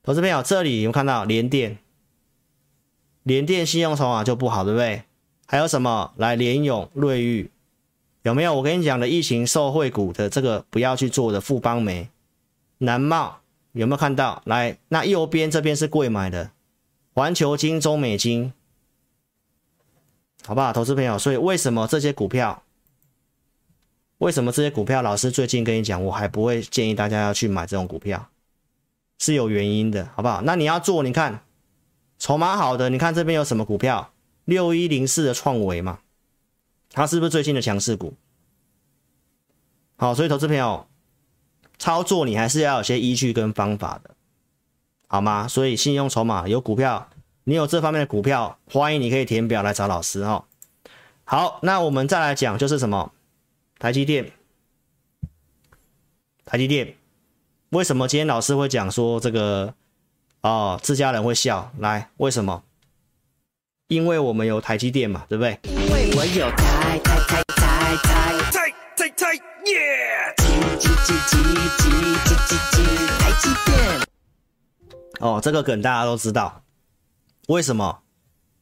[0.03, 1.79] 投资朋友，这里有没有看到联电？
[3.22, 5.05] 联电信用筹码就不好，对不对？
[5.46, 6.12] 还有什么？
[6.16, 7.53] 来，联咏、瑞昱。
[8.29, 12.11] 有没有我跟你讲的疫情受惠股的这个不要去做的富邦媒、
[12.77, 13.41] 南茂
[13.73, 14.43] 有没有看到？
[14.45, 16.51] 来，那右边这边是贵买的，
[17.14, 18.53] 环球金、中美金，
[20.45, 20.75] 好不好？
[20.75, 22.62] 投资朋友，所以为什么这些股票？
[24.19, 25.01] 为什么这些股票？
[25.01, 28.29] 老师最近跟你讲，我还不会建议大家要去买这种股票，
[29.19, 30.43] 是有原因的，好不好？
[30.43, 31.41] 那你要做，你看
[32.19, 34.12] 筹码好的，你看这边有什么股票？
[34.45, 36.01] 六一零四的创维嘛。
[36.92, 38.14] 它是不是最近的强势股？
[39.96, 40.87] 好，所以投资朋友
[41.79, 44.14] 操作你还是要有些依据跟方法的，
[45.07, 45.46] 好吗？
[45.48, 47.09] 所以信用筹码有股票，
[47.44, 50.44] 你有这方面的股票，欢迎你可以填表来找老师哈。
[51.24, 53.12] 好，那我们再来讲就是什么？
[53.79, 54.33] 台积电，
[56.44, 56.96] 台积电
[57.70, 59.74] 为什么今天老师会讲说这个？
[60.40, 62.62] 哦，自家人会笑，来，为什么？
[63.88, 65.59] 因为我们有台积电嘛，对不对？
[65.64, 70.35] 因为我有台台台台台台台台耶！
[73.18, 74.01] 台积电。
[75.20, 76.62] 哦，这个梗大家都知道。
[77.46, 78.01] 为什么？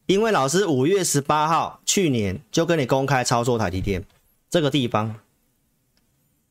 [0.06, 4.04] 因为老师五月十八号去年就跟你公开操作台积电
[4.48, 5.16] 这个地方，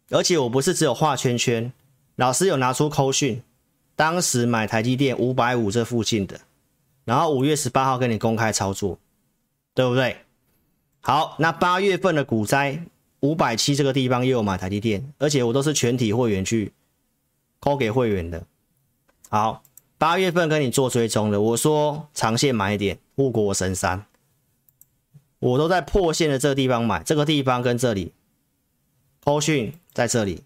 [0.09, 1.71] 而且我不是只有画圈圈，
[2.17, 3.41] 老师有拿出扣讯，
[3.95, 6.41] 当时买台积电五百五这附近的。
[7.05, 8.99] 然后五月十八号跟你公开操作，
[9.75, 10.17] 对不对？
[11.01, 12.83] 好，那八月份的股灾
[13.19, 16.73] 五百七这个地方也有买台积电，而且我都是全体会员去
[17.59, 18.43] 扣给会员的。
[19.29, 19.61] 好，
[19.99, 24.07] 八月份跟你做追踪的，我说长线买一点护国神山，
[25.37, 28.13] 我都在破线的这个地方买，这个地方跟这里
[29.23, 30.41] 扣讯在这里。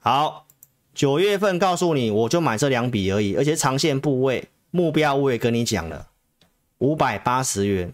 [0.00, 0.46] 好，
[0.94, 4.48] 九月份告诉你，我就买这两笔而已，而且长线部位。
[4.70, 6.08] 目标我也跟你讲了，
[6.78, 7.92] 五百八十元，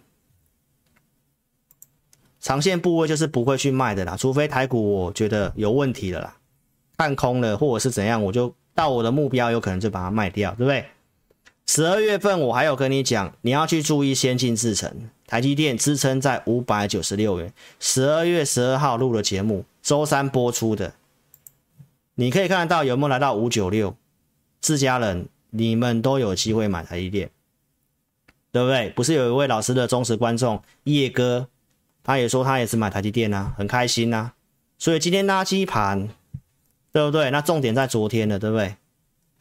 [2.41, 6.37] 长线部位就是不会去卖的啦，除非台股我觉得有问题了啦，
[6.97, 10.85] 看空了或者是怎样，我就到我的目标有可能就把它卖掉，对不对？
[11.67, 17.55] 十二月份我还有跟你讲，你要去注意先进制程，台积电支撑在五百九十六元。
[17.81, 20.93] 十二月十二号录的节目，周三播出的，
[22.17, 23.97] 你可以看得到有没有来到五九六？
[24.61, 27.31] 自家人，你们都有机会买台积电，
[28.51, 28.91] 对不对？
[28.91, 31.49] 不是有一位老师的忠实观众叶哥，
[32.03, 34.33] 他也说他也是买台积电啊，很开心啊。
[34.79, 36.09] 所以今天垃圾盘，
[36.91, 37.31] 对不对？
[37.31, 38.75] 那重点在昨天的，对不对？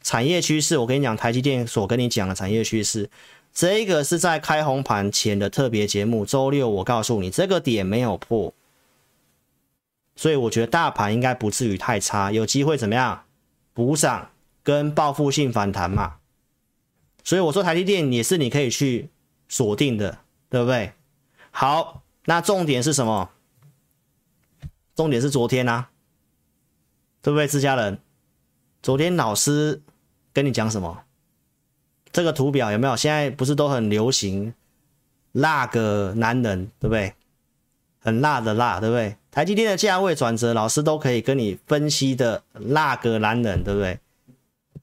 [0.02, 3.10] 产业趋势，我跟你讲，台积电所跟你讲的产业趋势，
[3.52, 6.24] 这个是在开红盘前的特别节目。
[6.24, 8.54] 周六我告诉你，这个点没有破，
[10.14, 13.24] 所以我觉得大盘应该不至于太差，有机会怎么样
[13.72, 14.30] 补涨
[14.64, 16.16] 跟报复性反弹嘛。
[17.22, 19.10] 所以我说台积电也是你可以去
[19.48, 20.18] 锁定的，
[20.50, 20.94] 对不对？
[21.52, 23.30] 好，那重点是什么？
[24.96, 25.90] 重点是昨天啊，
[27.22, 28.00] 对不对，自家人？
[28.82, 29.80] 昨天老师。
[30.34, 31.04] 跟你讲什么？
[32.10, 32.96] 这个图表有没有？
[32.96, 34.52] 现在不是都很流行
[35.30, 37.14] 辣个男人，对不对？
[38.00, 39.16] 很辣的辣，对不对？
[39.30, 44.00] 台积电的价位转折，老师都可以跟你分析的辣个男人，对不对？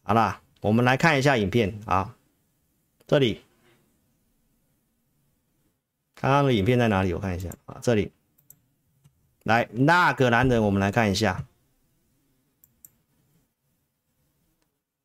[0.03, 2.17] 好啦，我们来看一下影片啊，
[3.05, 3.41] 这里，
[6.15, 7.13] 刚刚的影片在哪里？
[7.13, 8.11] 我看一下啊，这里，
[9.43, 11.47] 来那个男人，我们来看一下。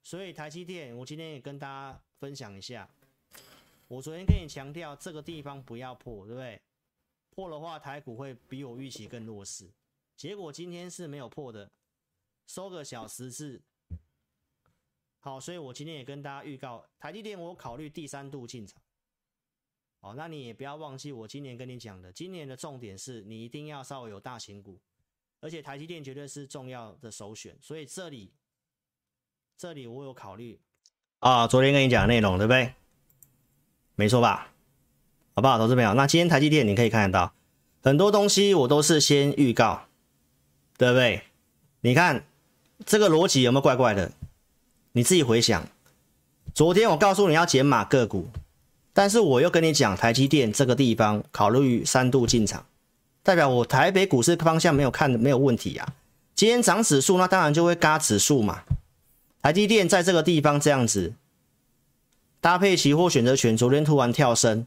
[0.03, 2.89] 所以台积电，我今天也跟大家分享一下。
[3.89, 6.61] 我昨天跟你强调，这个地方不要破，对不对？
[7.31, 9.69] 破的话，台股会比我预期更弱势。
[10.17, 11.71] 结果今天是没有破的，
[12.47, 13.61] 收个小十字。
[15.27, 18.81] 好，所以我今天也跟大家预告，台积电我考虑第三度进场。
[19.99, 24.79] 哦，那你也不要忘记我今年跟你讲的，今年的重点是你一定要稍微有大型股，
[25.41, 27.59] 而且台积电绝对是重要的首选。
[27.61, 28.33] 所以这里。
[29.59, 30.61] 这里我有考虑
[31.19, 32.75] 啊，昨天跟你讲的内容对不对？
[33.97, 34.53] 没错吧？
[35.35, 35.93] 好不好，投资朋友？
[35.95, 37.35] 那今天台积电你可以看得到
[37.83, 39.89] 很多东西，我都是先预告，
[40.77, 41.25] 对不对？
[41.81, 42.29] 你看
[42.85, 44.13] 这个逻辑有没有怪怪的？
[44.97, 45.69] 你自己回想，
[46.55, 48.31] 昨天我告诉你要减码个股，
[48.95, 52.65] 但是我又跟你讲台积电这个地方考虑三度进场，
[53.23, 55.93] 代表我台北股市方向没有看没有问题呀、啊。
[56.35, 58.63] 今天涨指数，那当然就会嘎指数嘛。
[59.43, 61.13] 台积电在这个地方这样子
[62.41, 64.67] 搭配期货选择权，昨天突然跳升，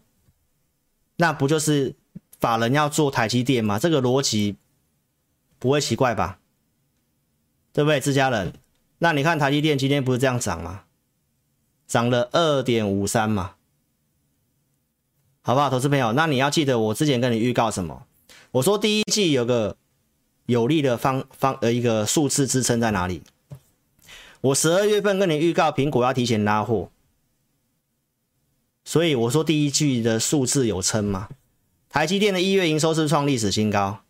[1.16, 1.96] 那不就是
[2.40, 3.80] 法人要做台积电吗？
[3.80, 4.58] 这个逻辑
[5.58, 6.38] 不会奇怪吧？
[7.74, 8.54] 对不对，自家人？
[9.00, 10.84] 那你看台积电今天不是这样涨吗？
[11.88, 13.56] 涨了二点五三嘛，
[15.42, 16.12] 好不好，投资朋友？
[16.14, 18.04] 那你要记得我之前跟你预告什么？
[18.52, 19.76] 我说第一季有个
[20.46, 23.24] 有利的方方呃一个数字支撑在哪里？
[24.42, 26.92] 我十二月份跟你预告，苹果要提前拉货，
[28.84, 31.30] 所以我说第一季的数字有撑吗？
[31.90, 34.02] 台积电的一月营收是创历史新高，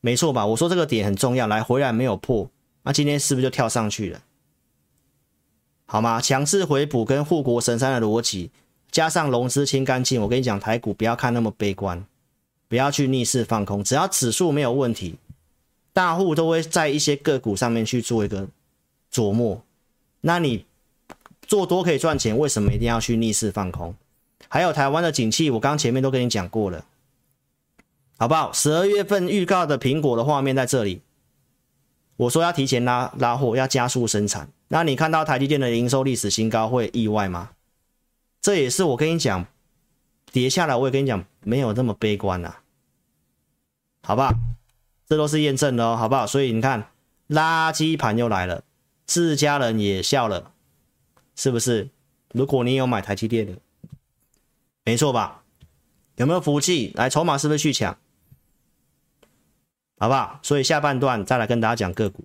[0.00, 0.46] 没错吧？
[0.46, 2.50] 我说这个点很重要，来回来没有破，
[2.84, 4.22] 那今天是不是就跳上去了？
[5.86, 6.20] 好吗？
[6.20, 8.52] 强势回补跟护国神山的逻辑，
[8.92, 12.06] 加上融资清干净，我跟你讲，台股不要看那么悲观，
[12.68, 15.16] 不要去逆势放空，只要指数没有问题，
[15.92, 18.46] 大户都会在一些个股上面去做一个。
[19.12, 19.62] 琢磨，
[20.22, 20.66] 那你
[21.46, 23.94] 做多可以赚钱，为什么一定要去逆势放空？
[24.48, 26.84] 还有台湾的景气，我刚前面都跟你讲过了，
[28.18, 28.52] 好不好？
[28.52, 31.00] 十二月份预告的苹果的画面在这里，
[32.16, 34.48] 我说要提前拉拉货，要加速生产。
[34.68, 37.50] 那你看到台积电的营收历史新高，会意外吗？
[38.40, 39.46] 这也是我跟你讲，
[40.32, 42.56] 跌下来我也跟你讲，没有那么悲观呐、
[44.02, 44.32] 好不好？
[45.08, 46.26] 这都是验证的哦，好不好？
[46.26, 46.88] 所以你看，
[47.28, 48.62] 垃圾盘又来了。
[49.06, 50.52] 自家人也笑了，
[51.36, 51.90] 是不是？
[52.32, 53.52] 如果你有买台积电的，
[54.84, 55.42] 没错吧？
[56.16, 56.92] 有没有福气？
[56.94, 57.98] 来，筹码是不是去抢？
[60.04, 60.38] 好不好？
[60.42, 62.22] 所以下半段再来跟大家讲个股。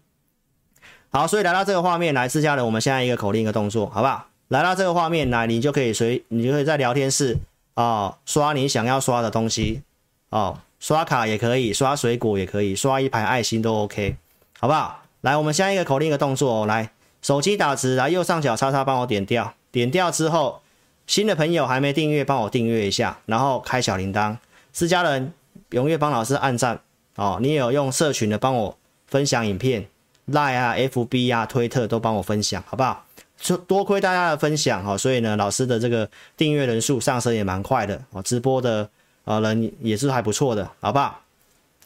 [1.12, 4.28] 好，所以来到这个画面，来，自家人，我们现在一个口令一个动作，好不好？
[4.50, 7.38] 来到这个画面，来，你就可以随，你就可以在聊天室
[7.76, 9.82] 啊、哦、刷你想要刷的东西
[10.28, 14.18] 哦，刷卡也可以，刷水果也可以，刷一排爱心都 OK，
[14.60, 15.04] 好不好？
[15.22, 16.66] 来，我们下一个口令一个动作哦。
[16.66, 20.62] 来，手机打直，来右上角叉叉帮我点掉，点掉之后，
[21.08, 24.36] 新的朋友还没订阅，帮我订阅一下，然后开小铃铛。
[24.74, 25.32] 私家人
[25.70, 26.82] 踊跃帮老师按赞
[27.20, 27.38] 哦。
[27.42, 29.86] 你也有用社群的帮我分享影片
[30.32, 33.06] ，Line 啊、FB 啊、推特都帮我分享，好不好？
[33.42, 38.90] 就多亏大家的分享哈，所以呢，老师的这个订阅人数上升也蛮快的哦，直播的
[39.24, 41.22] 呃人也是还不错的，好不好？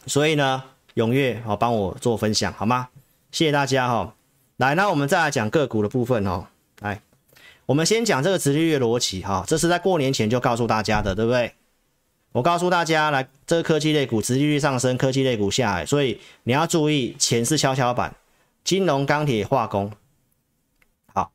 [0.07, 0.63] 所以呢，
[0.95, 2.87] 踊跃哦帮我做分享好吗？
[3.31, 4.15] 谢谢大家哈，
[4.57, 6.47] 来，那我们再来讲个股的部分哦。
[6.79, 6.99] 来，
[7.67, 11.53] 我们先讲这个直利率逻辑哈，这是在过年前就告诉大家的，对不对？
[12.33, 18.15] 我告诉大家，来这个科技类股殖利率上升，科技类股下来，所以你要注意，钱是跷跷板，
[18.63, 19.91] 金融、钢铁、化工。
[21.13, 21.31] 好，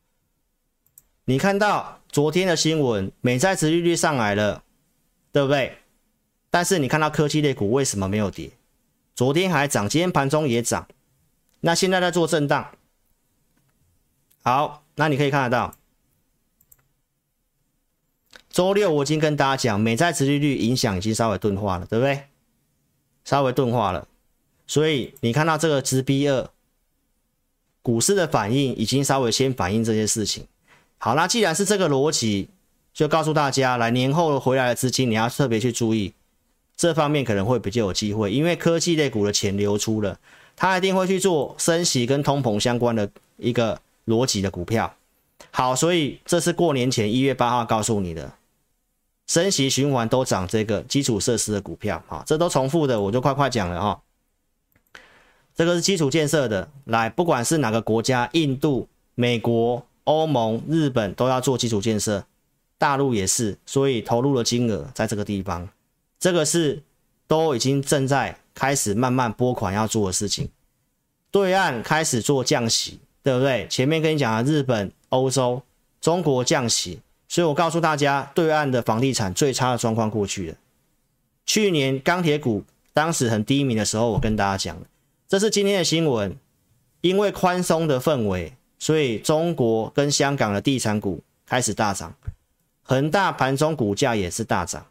[1.23, 4.61] 你看到昨天的新闻，美债殖利率上来了，
[5.31, 5.77] 对不对？
[6.49, 8.51] 但是你看到科技类股为什么没有跌？
[9.15, 10.85] 昨天还涨，今天盘中也涨，
[11.61, 12.71] 那现在在做震荡。
[14.43, 15.73] 好，那你可以看得到。
[18.59, 22.23] 周六我已经跟大家讲，美债殖利率影响已经稍微钝化了，对不对？
[23.23, 24.05] 稍微钝化了，
[24.67, 26.49] 所以你看到这个直 B 二
[27.81, 30.45] 股市的反应已经稍微先反映这些事情。
[30.97, 32.49] 好，那既然是这个逻辑，
[32.93, 36.13] 就告诉大家，来年后回来的资金你要特别去注意，
[36.75, 40.19] 这方面可能会比较有机会，因为科技类股的钱流出了，
[40.57, 44.93] 它一定会去做升息跟通膨相关的一个逻辑的股票。
[45.49, 48.33] 好，所以这是过年前一月八号告诉你的。
[49.29, 54.01] 升息循环都涨这个基础设施的股票，啊，这都重复的，我就快快讲了哈。
[55.53, 62.25] 这个是基础建设的，来，不管是哪个国家，印度、美国、欧盟、日本都要做基础建设，
[62.79, 65.69] 大陆也是，所以投入的金额在这个地方，
[66.19, 66.81] 这个是
[67.27, 70.49] 都已经正在开始慢慢拨款要做的事情。
[71.29, 73.67] 对岸开始做降息，对不对？
[73.69, 75.61] 前面跟你讲了日本、欧洲、
[76.01, 76.99] 中国降息。
[77.29, 80.57] 所以我告诉大家，对岸的房地产最差的状况过去了。
[81.45, 84.77] 去年钢铁股当时很低迷的时候，我跟大家讲，
[85.27, 86.35] 这是今天的新闻。
[87.01, 92.13] 因为宽松的氛围，所以中国跟香港的地产股开始大涨，
[92.83, 94.85] 恒大盘中股价也是大涨。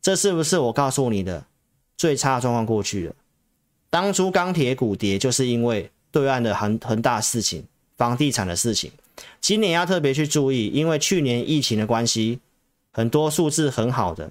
[0.00, 1.44] 这是不是我告诉你的
[1.98, 3.14] 最差的状况过去了？
[3.90, 7.66] 当初钢铁股跌，就是因为对岸的恒恒大事情、
[7.98, 8.90] 房地产的事情。
[9.40, 12.40] 今年要特别去注意，因为去年疫情的关系，
[12.92, 14.30] 很多数字很好的，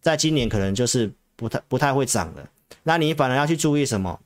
[0.00, 2.48] 在今年可能就是不太不太会涨了。
[2.82, 4.20] 那你反而要去注意什么？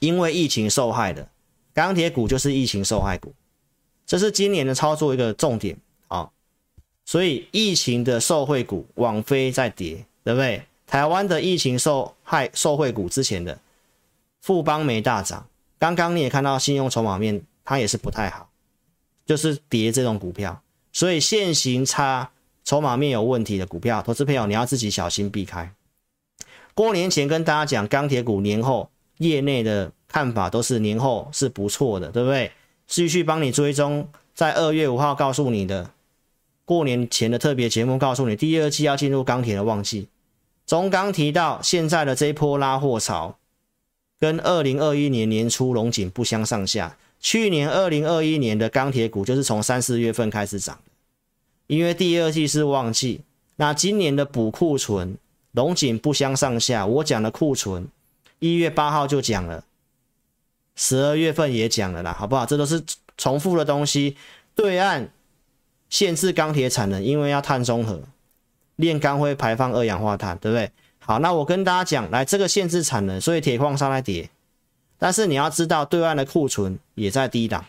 [0.00, 1.28] 因为疫情受害的
[1.72, 3.32] 钢铁股就是疫情受害股，
[4.04, 5.76] 这是今年的操作一个重点
[6.08, 6.30] 啊。
[7.04, 10.62] 所以疫情的受惠股网飞在跌，对不对？
[10.86, 13.58] 台湾的疫情受害受惠股之前的
[14.40, 15.46] 富邦没大涨，
[15.78, 18.48] 刚刚你也看到信用筹码面它也是不太好。
[19.26, 20.62] 就是跌这种股票，
[20.92, 22.30] 所以现行差、
[22.64, 25.72] 筹码面有问题的股票，投资朋友你要自己小心避开。
[26.74, 32.52] 过年前跟大家讲，钢铁股年后业内的看法都是年后是不错的，对不对？
[32.86, 35.90] 继续帮你追踪，在二月五号告诉你的
[36.64, 40.08] 过年前的特别节目，告诉你第二季要进入钢铁的旺季。
[40.66, 43.38] 中钢提到现在的这一波拉货潮，
[44.18, 46.96] 跟二零二一年年初龙井不相上下。
[47.24, 50.92] 去年二零二一年的钢铁股就是从三四月份开始涨的，
[51.66, 53.22] 因为第二季是旺季。
[53.56, 55.16] 那今年的补库存，
[55.52, 56.84] 龙井不相上下。
[56.84, 57.88] 我讲的库存，
[58.40, 59.64] 一月八号就讲了，
[60.76, 62.44] 十二月份也讲了啦，好不好？
[62.44, 62.84] 这都是
[63.16, 64.18] 重复的东西。
[64.54, 65.10] 对岸
[65.88, 68.02] 限制钢铁产能，因为要碳中和，
[68.76, 70.70] 炼钢会排放二氧化碳，对不对？
[70.98, 74.28] 好，那我跟大家讲，来这个限制产能，所以铁矿砂来跌。
[74.98, 77.66] 但是你要知道，对岸的库存也在低档，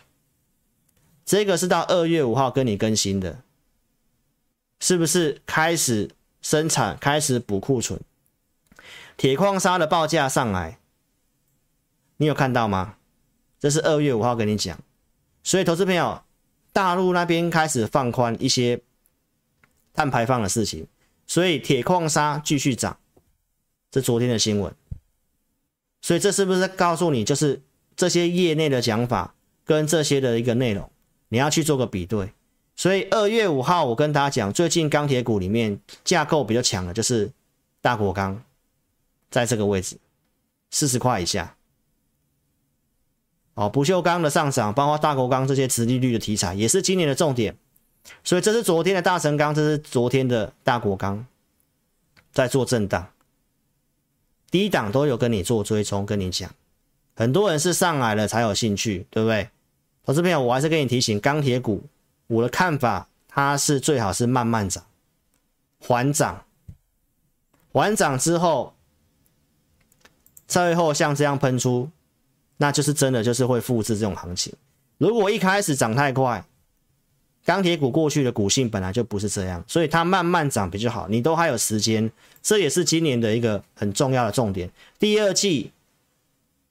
[1.25, 3.41] 这个是到二月五号跟你更新的，
[4.79, 6.11] 是不是开始
[6.41, 7.99] 生产、开始补库存？
[9.17, 10.77] 铁矿砂的报价上来，
[12.17, 12.97] 你有看到吗？
[13.59, 14.77] 这是二月五号跟你讲，
[15.41, 16.21] 所以投资朋友，
[16.71, 18.81] 大陆那边开始放宽一些
[19.93, 20.85] 碳排放的事情，
[21.25, 22.97] 所以铁矿砂继续涨，
[23.89, 24.71] 这昨天的新闻。
[26.05, 27.59] 所以这是不是告诉你，就是
[27.95, 29.33] 这些业内的讲法
[29.65, 30.87] 跟这些的一个内容，
[31.29, 32.31] 你要去做个比对。
[32.75, 37.31] 所以二月五号我跟大家讲，最近钢铁股里面架构比较强的就是
[37.81, 38.39] 大国钢，
[39.31, 39.97] 在这个位置
[40.69, 41.55] 四十块以下。
[43.55, 47.57] 哦，不锈钢的上涨，包括大国钢这些殖利率的题材，也是今年的重点。
[48.23, 51.25] 所以这是昨天的大成钢，这是昨天的大国钢，
[52.31, 53.07] 在做震荡。
[54.51, 56.49] 低档都有跟你做追踪，跟你讲，
[57.15, 59.49] 很多人是上来了才有兴趣，对不对？
[60.03, 61.83] 投资朋友，我还是跟你提醒，钢铁股
[62.27, 64.83] 我的看法，它是最好是慢慢涨，
[65.79, 66.45] 缓涨，
[67.71, 68.73] 缓涨之后，
[70.47, 71.89] 最后像这样喷出，
[72.57, 74.53] 那就是真的就是会复制这种行情。
[74.97, 76.45] 如果一开始涨太快，
[77.45, 81.07] 钢铁股过去的股性本来就不是这样，所以它慢慢涨比较好。
[81.07, 84.69] 你都还有时间，这也是今年的一个很重要的重点。
[84.97, 85.71] 第二季，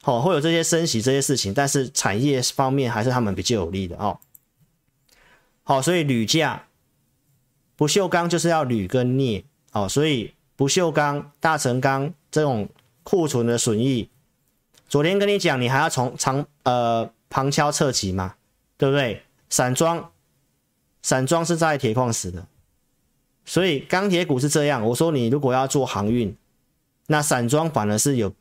[0.02, 4.18] 哦，会有这些升息这些事情，但是产业方面还是他们比较有利的哦。
[5.62, 6.66] 好，所以铝价
[7.76, 12.68] 不锈钢就是要铝跟镍，哦，所以不锈钢、大成钢这种
[13.04, 14.08] 库存的损益，
[14.88, 18.34] 昨天跟你讲，你还要从长呃旁敲侧击嘛，
[18.76, 19.22] 对不对？
[19.50, 20.10] 散装，
[21.04, 22.46] 散装是在铁矿石的，
[23.44, 24.82] 所以钢铁股是这样。
[24.86, 26.34] 我说你如果要做航运，
[27.08, 28.32] 那散装反而是有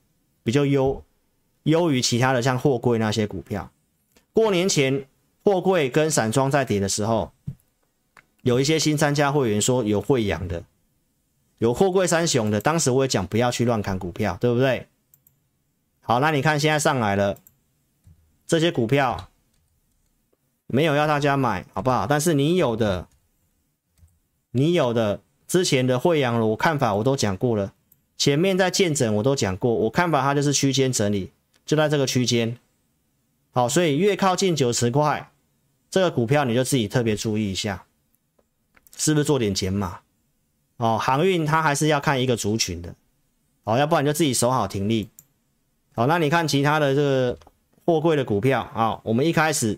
[0.44, 1.04] 比较优
[1.64, 3.70] 优于其他的，像货柜那些股票。
[4.32, 5.06] 过年前
[5.44, 7.34] 货柜跟散装在跌的时候，
[8.44, 10.64] 有一些新参加会员说有慧洋的，
[11.58, 14.88] 有货柜三雄的，当时我也讲不要去乱砍股票，对不对？
[16.00, 17.38] 好，那你看现在上来了，
[18.48, 19.30] 这些股票
[20.74, 22.08] 没有要大家买，好不好？
[22.08, 23.08] 但是你有的，
[24.50, 27.74] 你有的之前的惠阳，我看法我都讲过了。
[28.18, 31.32] 前面在见整我都讲过，我看法它就是区间整理，
[31.64, 32.58] 就在这个区间。
[33.52, 35.32] 好，所以越靠近九十块，
[35.92, 37.86] 这个股票你就自己特别注意一下，
[38.98, 40.00] 是不是做点减码？
[40.78, 42.96] 哦，航运它还是要看一个族群的，
[43.64, 45.08] 哦，要不然就自己守好停利。
[45.94, 47.38] 好，那你看其他的这个
[47.86, 49.78] 货柜的股票啊，我们一开始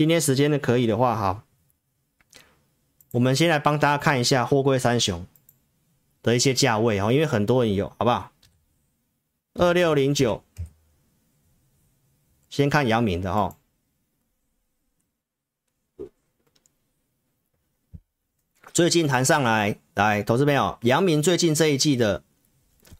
[0.00, 1.44] 今天时间的可以的话，哈，
[3.10, 5.26] 我们先来帮大家看一下货柜三雄。
[6.22, 8.32] 的一些价位哦，因为很多人有，好不好？
[9.52, 10.42] 二六零九，
[12.48, 13.58] 先看阳明的哈，
[18.72, 22.22] 最近弹上来，来，投资朋友，阳明最近这一季的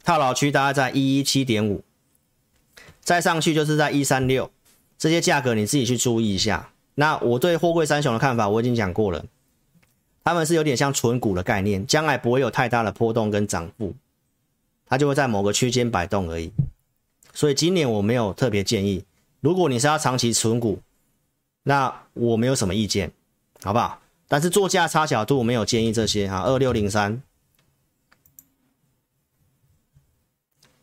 [0.02, 1.82] 套牢区大概在一一七点五，
[3.00, 4.52] 再上去就是在一三六，
[4.98, 6.69] 这些价格你自己去注意一下。
[7.00, 9.24] 那我对货柜三雄的看法我已经讲过了。
[10.22, 13.94] 他们是有点像存股的概念，将来不会有太大的波动跟涨幅，
[14.84, 16.52] 它就会在某个区间摆动而已。
[17.32, 19.02] 所以今年我没有特别建议，
[19.40, 20.82] 如果你是要长期存股，
[21.62, 23.10] 那我没有什么意见，
[23.62, 24.02] 好不好？
[24.28, 26.42] 但是做价差角度我没有建议这些哈。
[26.42, 27.22] 二六零三，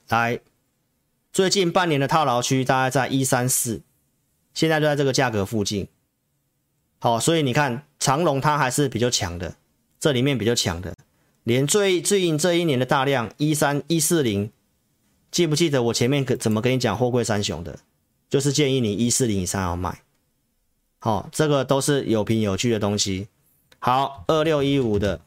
[0.09, 0.39] 来，
[1.31, 3.83] 最近半年的套牢区大概在一三四，
[4.55, 5.87] 现在就在这个价格附近。
[6.99, 7.83] 好，所以你看。
[7.99, 9.55] 长龙它还是比较强的，
[9.99, 10.95] 这里面比较强的，
[11.43, 14.51] 连最最近这一年的大量一三一四零，
[15.31, 17.79] 记不记得我前面怎么跟你讲货柜三雄的？
[18.29, 20.03] 就是建议你一四零以上要买。
[20.99, 23.27] 好，这个都是有凭有据的东西。
[23.79, 25.19] 好，二六一五的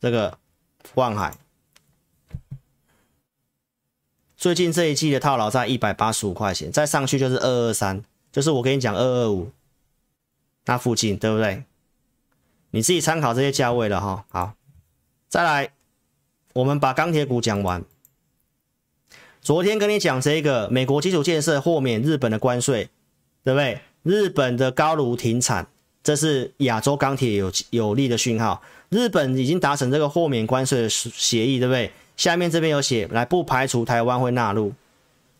[0.00, 0.38] 这个
[0.94, 1.36] 望海，
[4.36, 9.50] 最近这一季的套牢在一百八十五块钱，再上去就是二二三，就是我跟你讲二二五。
[10.66, 11.64] 那附近对不对？
[12.70, 14.24] 你自己参考这些价位了哈。
[14.30, 14.54] 好，
[15.28, 15.70] 再来，
[16.54, 17.84] 我们把钢铁股讲完。
[19.40, 22.88] 昨天跟你讲这个美国基础建设豁免日本的关税，
[23.44, 23.80] 对不对？
[24.02, 25.66] 日本的高炉停产，
[26.02, 28.62] 这是亚洲钢铁有有利的讯号。
[28.88, 31.92] 日本已经达成这个豁免关税的协议，对不对？
[32.16, 34.72] 下面这边有写，来不排除台湾会纳入。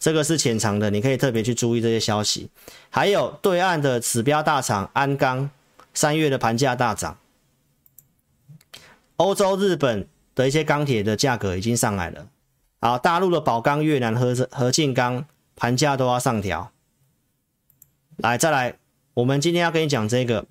[0.05, 2.51] 这个是潜藏的，你可以特别去注意这些消息。
[2.91, 5.49] 还有对岸的指标大厂鞍钢，
[5.95, 7.17] 三月的盘价大涨。
[9.17, 12.27] 欧洲、日本的一些钢铁的价格已经上来了。
[12.83, 15.25] 好，大陆的宝钢、越南合合进钢
[15.57, 16.71] 盘价都要上调。
[18.19, 18.77] 来，再来，
[19.15, 20.45] 我们今天要跟你讲这个，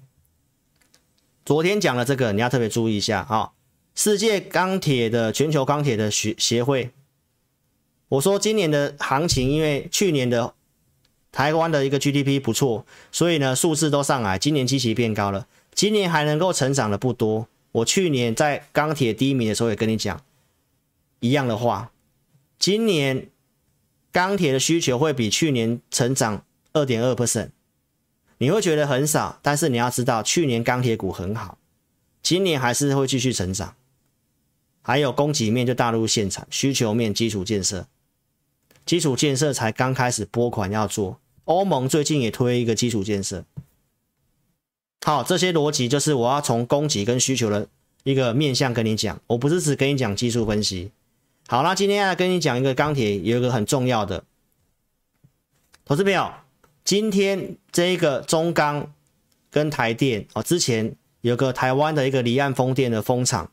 [1.46, 3.24] 昨天讲了这个，你要特别注意一下。
[3.24, 3.54] 好，
[3.94, 6.92] 世界钢铁的全球钢铁的协协会。
[8.10, 10.54] 我说今年的行情，因为去年的
[11.32, 15.48] 台湾的一个 GDP 不错，所以呢数字都上来，今年基期变高了。
[15.74, 17.48] 今年还能够成长的不多。
[17.72, 20.22] 我去年在钢铁低迷的时候也跟你讲
[21.22, 21.92] 一样的话，
[22.60, 23.30] 今年
[24.12, 27.50] 钢铁的需求会比去年成长二点二 percent，
[28.38, 31.58] 你会觉得很少，但是你要知道去年钢铁股很好，
[32.22, 33.76] 今年还是会继续成长。
[34.84, 37.88] 还有供给面就大陆现产，需求面基础建设。
[38.86, 43.46] 基础建设才刚开始拨款要做，欧盟最近也推一个基础建设。
[45.06, 47.68] 好，这些逻辑就是我要从供给跟需求的
[48.04, 50.92] 一个面向跟你讲，我不是只跟你讲技术分析。
[51.48, 54.24] 好，那今天要跟你讲一个钢铁，有一个很重要的，
[55.86, 56.32] 投资朋友，
[56.84, 58.94] 今天这一个中钢
[59.50, 63.52] 跟台电哦，之前有个台湾的一个离岸风电的风场，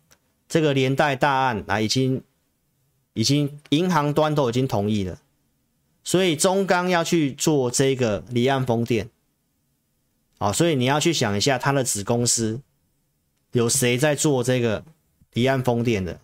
[0.48, 2.22] 这个连带大案啊已经。
[3.12, 5.18] 已经银行端都已经同意了，
[6.04, 9.10] 所以中钢要去做这个离岸风电，
[10.38, 12.60] 啊，所以你要去想一下，它的子公司
[13.52, 14.84] 有谁在做这个
[15.32, 16.20] 离岸风电的？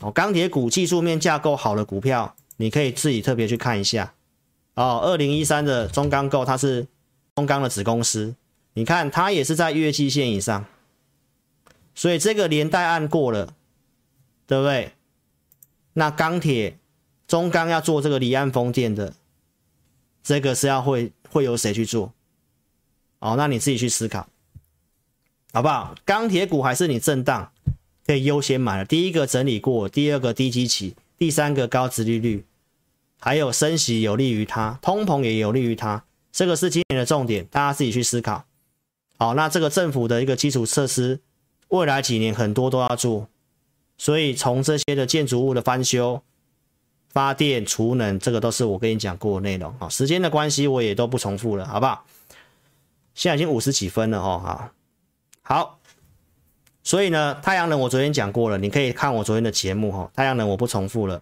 [0.00, 4.14] 哦，钢铁股技术面架构好的股票，你可以自己特别去看一下。
[4.74, 6.86] 哦，二零一三的中钢构它是
[7.34, 8.34] 中钢的子公司，
[8.72, 10.64] 你看它也是在月季线以上，
[11.94, 13.54] 所以这个连带按过了，
[14.46, 14.92] 对不对？
[15.92, 16.78] 那钢铁
[17.26, 19.14] 中钢要做这个离岸风电的，
[20.22, 22.12] 这个是要会会由谁去做？
[23.18, 24.28] 哦，那你自己去思考，
[25.52, 25.94] 好不好？
[26.04, 27.52] 钢铁股还是你震荡
[28.06, 32.46] 可以优先买的，第一个整理过，第二个低基期，第三个高殖利率，
[33.18, 38.44] 还有升息有利于它，通膨也有利于它，这个是今年的重点，大家自己去思考。
[39.18, 41.20] 好，那这个政府的一个基础设施，
[41.68, 43.28] 未来几年很多都要做。
[44.00, 46.22] 所以从这些的建筑物的翻修、
[47.10, 49.76] 发电、储能，这个都是我跟你讲过的内容。
[49.78, 52.06] 啊，时间的关系我也都不重复了，好不好？
[53.14, 54.70] 现在已经五十几分了哦，好，
[55.42, 55.78] 好。
[56.82, 60.10] 所以呢，太阳能我昨天讲过了，你可以看我昨天的节目哈。
[60.16, 61.20] 太阳能我不重复了。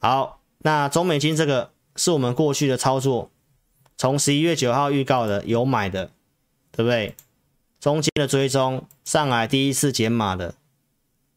[0.00, 3.30] 好，那中美金这个是我们过去的操作，
[3.98, 6.06] 从十一月九号预告的有买的，
[6.72, 7.14] 对不对？
[7.78, 10.54] 中间的追踪上来第一次减码的。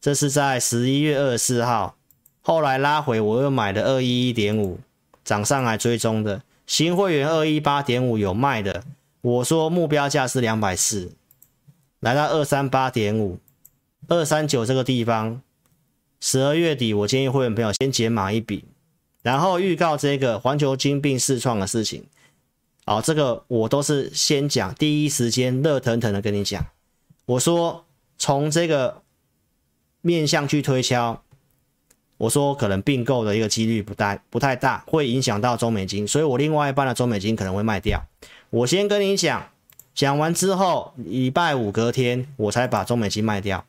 [0.01, 1.95] 这是在十一月二十四号，
[2.41, 4.79] 后来拉回，我又买的二一一点五，
[5.23, 6.41] 涨上来追踪的。
[6.65, 8.83] 新会员二一八点五有卖的，
[9.21, 11.11] 我说目标价是两百四，
[11.99, 13.37] 来到二三八点五，
[14.07, 15.39] 二三九这个地方，
[16.19, 18.65] 十二月底我建议会员朋友先减码一笔，
[19.21, 22.05] 然后预告这个环球金并试创的事情，
[22.87, 26.65] 哦，这个我都是先讲，第一时间热腾腾的跟你讲，
[27.27, 27.85] 我说
[28.17, 29.00] 从这个。
[30.01, 31.21] 面向去推敲，
[32.17, 38.03] 我说可能并购的一个几率不大，不太大，会影响到中美金，所以我另外一半的中美金可能会卖掉。
[38.49, 39.49] 我先跟你讲，
[39.93, 43.65] 讲完之后，礼拜五隔天我才把中美金卖掉。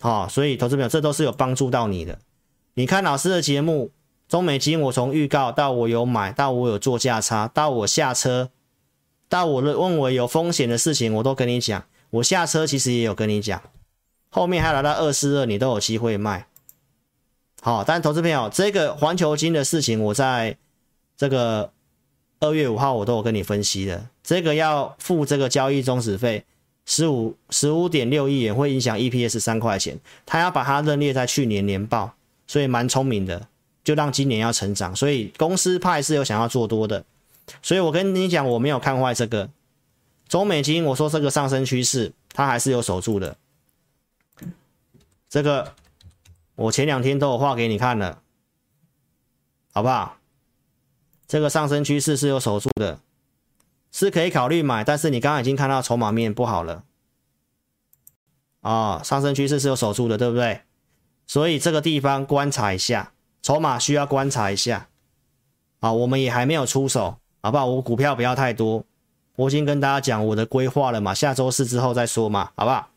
[0.00, 2.18] 好、所以投资朋友，这都是有帮助到你的。
[2.74, 3.90] 你看老师的节目，
[4.28, 8.50] 中美金我从预告到我有买到我有做价差，到我下车，
[9.28, 11.84] 到我问我有风险的事情，我都跟你讲。
[12.10, 13.62] 我下车其实也有跟你讲。
[14.30, 16.46] 后面还来到二四二，你都有机会卖。
[17.60, 20.56] 好，但投资朋友，这个环球金的事情，我在
[21.16, 21.72] 这个
[22.38, 24.06] 二月五号我都有跟你分析的。
[24.22, 26.44] 这个要付这个交易终止费，
[26.86, 29.98] 十五十五点六亿元，会影响 EPS 三块钱。
[30.24, 32.14] 他要把它认列在去年年报，
[32.46, 33.48] 所以蛮聪明的，
[33.84, 34.94] 就让今年要成长。
[34.96, 37.04] 所以公司派是有想要做多的，
[37.60, 39.50] 所以我跟你讲，我没有看坏这个
[40.28, 40.84] 中美金。
[40.84, 43.36] 我说这个上升趋势，它还是有守住的。
[45.30, 45.74] 这个
[46.56, 48.20] 我前两天都有画给你看了，
[49.72, 50.16] 好不好？
[51.28, 52.98] 这个上升趋势是有守住的，
[53.92, 56.82] 是可以考虑买，但是你刚刚已经看到筹码面不好了
[58.60, 60.62] 啊、哦，上升趋势是有守住的，对不对？
[61.28, 64.88] 所以这个地方观察一下，筹码需要观察一下
[65.78, 67.66] 啊、我们也还没有出手，好不好？
[67.66, 68.84] 我股票不要太多，
[69.36, 72.90] 我已经跟大家讲我的规划了嘛，下周四之后再说嘛，好不好？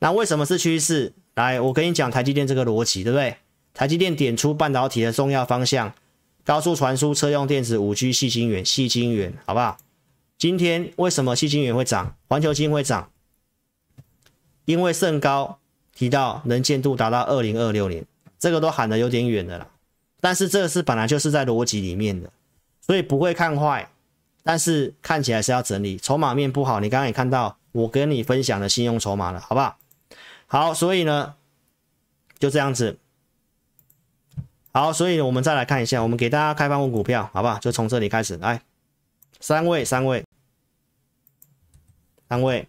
[0.00, 1.14] 那为什么是趋势？
[1.34, 3.36] 来，我跟你讲台积电这个逻辑，对不对？
[3.72, 5.92] 台积电点出半导体的重要方向，
[6.44, 9.76] 高速传输、车用电子、五 G、矽晶圆、细晶圆，好不好？
[10.38, 12.14] 今天为什么细晶圆会涨？
[12.28, 13.10] 环球晶会涨？
[14.64, 15.58] 因为胜高
[15.94, 18.04] 提到能见度达到二零二六年，
[18.38, 19.68] 这个都喊得有点远的了。
[20.20, 22.30] 但是这个是本来就是在逻辑里面的，
[22.80, 23.90] 所以不会看坏，
[24.44, 26.78] 但是看起来是要整理，筹码面不好。
[26.78, 29.76] 你刚刚也看到我跟你分享的信用筹码了，好不好？
[30.54, 31.34] 好，所以呢，
[32.38, 32.96] 就这样子。
[34.70, 37.58] 好，所以我们再来看一下，我们给大家开放问股票，好不好？
[37.58, 38.62] 就从这里开始，来，
[39.40, 40.24] 三位，三位，
[42.28, 42.68] 三位，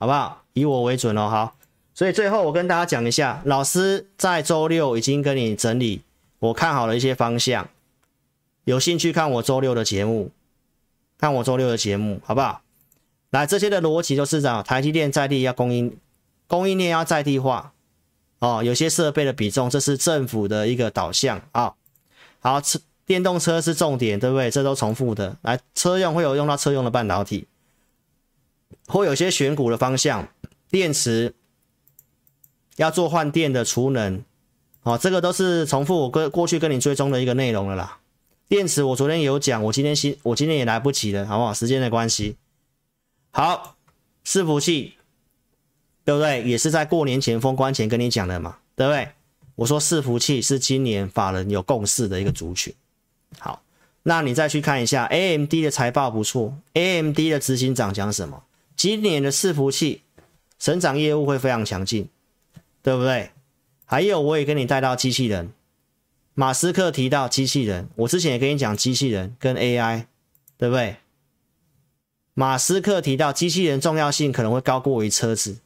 [0.00, 0.42] 好不好？
[0.54, 1.56] 以我为准哦，好。
[1.94, 6.02] 所以最后我跟大家讲一下，老师在周六已经跟你整理，
[6.40, 7.68] 我看好了一些方向，
[8.64, 10.32] 有兴趣看我周六的节目，
[11.16, 12.62] 看我周六的节目，好不好？
[13.30, 15.96] 来，这些的逻辑就是这样，台积电在地要供应。
[16.52, 17.72] 供应链要在地化
[18.38, 21.72] 哦，有些设备的比重，这是政府的一个导向啊、
[22.40, 24.50] 好，车电动车是重点，对不对？
[24.50, 25.38] 这都重复的。
[25.40, 27.46] 来，车用会有用到车用的半导体，
[28.86, 30.28] 会有些选股的方向，
[30.68, 31.34] 电池
[32.76, 34.22] 要做换电的储能，
[34.82, 38.00] 哦，这个都是重复我跟过去跟你追踪的一个内容了啦。
[38.46, 41.54] 电池我昨天有讲，我今天新我今天也来不及了，好不好？
[41.54, 42.36] 时间的关系。
[43.30, 43.78] 好，
[44.26, 44.98] 伺服器。
[46.04, 46.42] 对不对？
[46.42, 49.08] 也是在过年前封关前跟你讲的嘛，对不对？
[49.54, 52.74] 我说伺服器是今年法人有共识的一个族群。
[53.38, 53.62] 好，
[54.02, 58.44] 那你再去看一下 AMD 的财报不错，AMD 的执行长讲什么？
[58.74, 60.02] 今年的伺服器
[60.58, 62.08] 成长业务会非常强劲，
[62.82, 63.30] 对不对？
[63.84, 65.52] 还有我也跟你带到机器人，
[66.34, 70.06] 马斯克提到机器人，我之前也跟你讲机器人跟 AI，
[70.56, 70.96] 对不对？
[72.34, 75.58] 马斯克提到机器人重要性可能会高过于车子，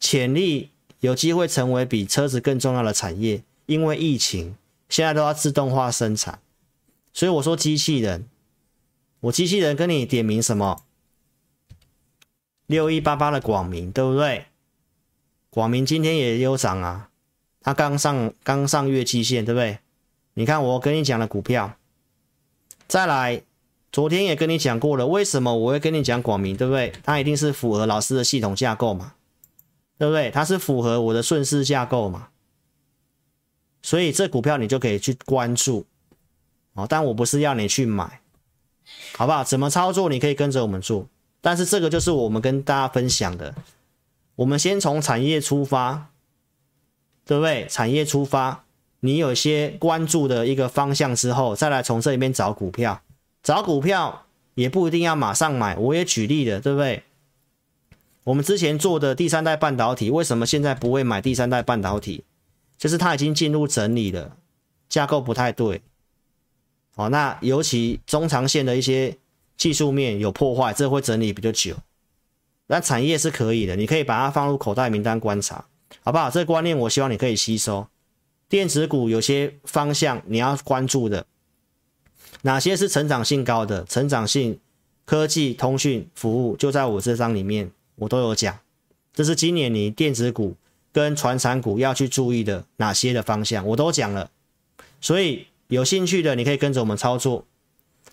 [0.00, 4.56] 潜力有机会成为比车子更重要的产业，因为疫情
[4.88, 6.40] 现在都要自动化生产，
[7.12, 8.26] 所以我说机器人，
[9.20, 10.82] 我机器人跟你点名什么？
[12.66, 14.46] 六一八八的广明，对不对？
[15.50, 17.10] 广明今天也有涨啊，
[17.60, 19.78] 它刚上刚上月季线，对不对？
[20.34, 21.76] 你看我跟你讲的股票，
[22.88, 23.42] 再来。
[23.92, 26.92] 昨天也跟你讲过了，为什么我会跟你讲广明，对不对？
[27.02, 29.14] 它一定是符合老师的系统架构嘛，
[30.00, 30.30] 对不对？
[30.30, 32.28] 它是符合我的顺势架构嘛，
[33.82, 35.84] 所以这股票你就可以去关注
[36.72, 36.86] 哦。
[36.88, 38.22] 但我不是要你去买，
[39.12, 39.44] 好不好？
[39.44, 41.06] 怎么操作你可以跟着我们做，
[41.42, 43.54] 但是这个就是我们跟大家分享的。
[44.36, 46.08] 我们先从产业出发，
[47.26, 47.66] 对不对？
[47.68, 48.64] 产业出发，
[49.00, 53.02] 你有些关注的一个方向之后，再来从这里面找股票。
[53.42, 54.24] 找股票
[54.54, 57.02] 也不一定要马上买，我也举例的，对不对？
[58.24, 62.24] 我们之前做的第三代半导体，为什么现在不会买第三代半导体？
[62.76, 64.36] 就是它已经进入整理了，
[64.88, 65.82] 架构不太对。
[66.94, 69.16] 好，那尤其中长线的一些
[69.56, 71.76] 技术面有破坏，这会整理比较久。
[72.66, 75.64] 那产业是可以的，你可以把它放入口袋名单观察，
[76.02, 76.30] 好不好？
[76.30, 77.86] 这个观念我希望你可以吸收。
[78.48, 81.26] 电子股有些方向你要关注的。
[82.42, 83.84] 哪些是成长性高的？
[83.84, 84.58] 成长性
[85.04, 88.58] 科技、通讯服务就在我这张里面，我都有讲。
[89.14, 90.56] 这是今年你电子股
[90.92, 94.30] 跟传产股要去注意的哪些的方向，我都讲了。
[95.00, 97.44] 所以有兴趣的，你可以跟着我们操作。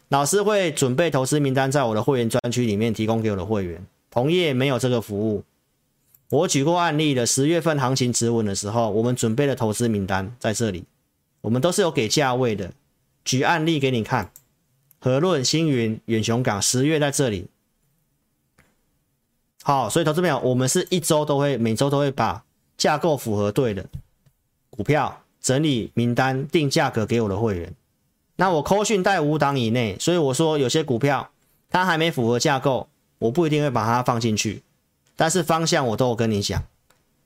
[0.10, 3.86] 老师会准备投资名单，在我的会员专区里面提供给我的会员。
[4.10, 5.44] 同业没有这个服务。
[6.30, 10.84] 我举过案例的，十月份行情止稳的时候，我们准备的投资名单在这里，
[11.42, 12.74] 我们都是有给价位的。
[13.24, 14.32] 举案例给你看，
[15.00, 17.48] 和润、星云、远雄港十月在这里。
[19.68, 22.42] 好，所以投资朋友，我们是一周都会，每周都会把
[22.78, 23.86] 架构符合对的
[24.70, 27.74] 股票整理名单，定价格给我的会员。
[28.38, 31.32] 那我扣讯带五档以内，所以我说有些股票
[31.70, 32.88] 它还没符合架构，
[33.20, 34.64] 我不一定会把它放进去，
[35.18, 36.64] 但是方向我都有跟你讲。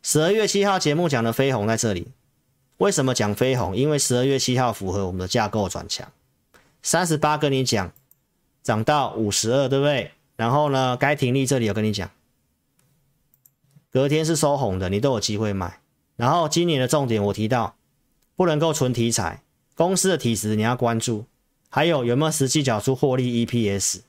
[0.02, 2.08] 十二月七号节目讲的飞鸿在这里。
[2.78, 3.78] 为什么讲飞鸿？
[3.78, 6.12] 因为十二月七号符合我们的架构转强，
[6.82, 7.92] 三十八跟你讲
[8.64, 10.10] 涨到五十二，对不对？
[10.38, 12.10] 然后呢，该停利这里有跟你讲，
[13.92, 15.80] 隔天是收红的，你都有机会买。
[16.16, 17.76] 然后今年的重点我提到，
[18.36, 19.44] 不能够纯题材，
[19.76, 21.26] 公司的体质你要关注，
[21.70, 24.00] 还有有没有实际缴出获利 EPS，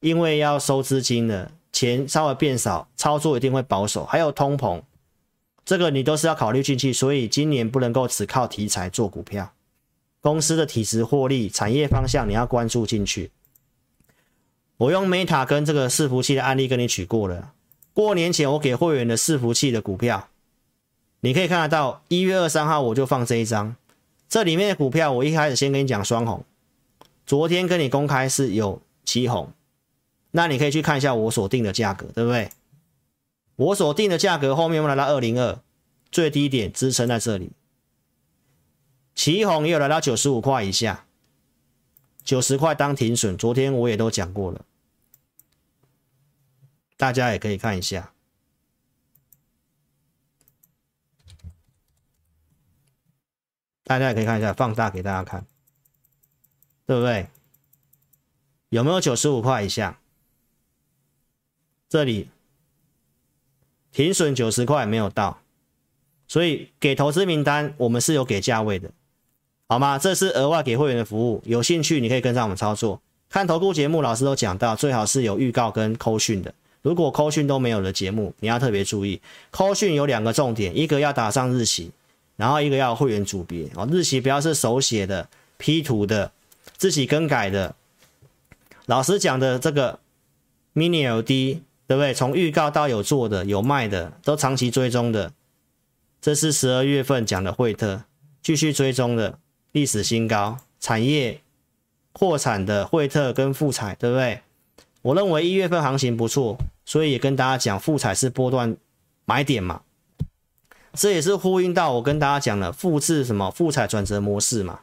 [0.00, 4.82] 因为要收资金的钱稍微变少，操作一定会保守，还有通膨。
[5.64, 9.52] 这个你都是要考虑进去，所以今年不能够只靠题材做股票，
[10.20, 13.32] 公司的体质、获利、产业方向你要关注进去。
[14.76, 17.54] 我用 Meta 跟这个伺服器的案例跟你举过了。
[17.96, 20.28] 过年前我给会员的伺服器的股票，
[21.20, 23.74] 你可以看得到，一月二三号我就放这一张，
[24.28, 26.44] 这里面的股票我一开始先跟你讲双红，
[27.24, 29.50] 昨天跟你公开是有七红，
[30.32, 32.50] 那你可以去看一下我所定的价格，对不对？
[33.56, 35.58] 我所定的价格后面我们来到二零二，
[36.12, 37.52] 最低点支撑在这里，
[39.14, 41.06] 奇鋐也有来到九十五块以下，
[42.22, 43.38] 九十块当停损。
[43.38, 44.60] 昨天我也都讲过了，
[46.96, 48.12] 大家也可以看一下，
[53.84, 55.46] 大家也可以看一下，放大给大家看，
[56.86, 57.28] 对不对？
[58.68, 59.98] 有没有九十五块以下？
[61.88, 62.28] 这里。
[63.92, 65.40] 停损九十块没有到，
[66.28, 68.90] 所以给投资名单我们是有给价位的，
[69.68, 69.98] 好吗？
[69.98, 73.00] 这是额外给会员的服务，有兴趣你可以跟上我们操作。
[73.30, 76.54] 看投顾节目，老师都讲到，最好是有预告跟扣讯的。
[76.86, 79.20] 如果扣讯都没有的节目，你要特别注意。
[79.50, 81.90] 扣讯有两个重点，一个要打上日期，
[82.36, 83.88] 然后一个要会员组别哦。
[83.90, 85.28] 日期不要是手写的、
[85.58, 86.30] P 图的、
[86.76, 87.74] 自己更改的。
[88.86, 89.98] 老师讲的这个
[90.74, 91.58] mini LD，。
[91.88, 92.12] 对不对？
[92.12, 95.32] 从预告到有做的、有卖的，都长期追踪的。
[96.20, 98.02] 这是十二月份讲的惠特，
[98.42, 99.38] 继续追踪的
[99.70, 101.40] 历史新高，产业
[102.10, 104.40] 扩产的惠特跟富彩，对不对？
[105.02, 108.78] 我认为一月份行情不错，所以也跟大家讲，富采是波段
[109.26, 109.82] 买点嘛。
[110.94, 114.80] 这也是呼应到我跟大家讲的复制什么富采转折模式嘛，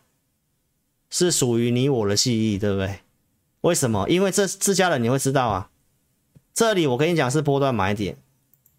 [1.10, 3.00] 是属于你我的记忆，对不对？
[3.62, 4.08] 为什么？
[4.08, 5.72] 因为这自家人你会知道啊。
[6.54, 8.16] 这里我跟你讲是波段买点，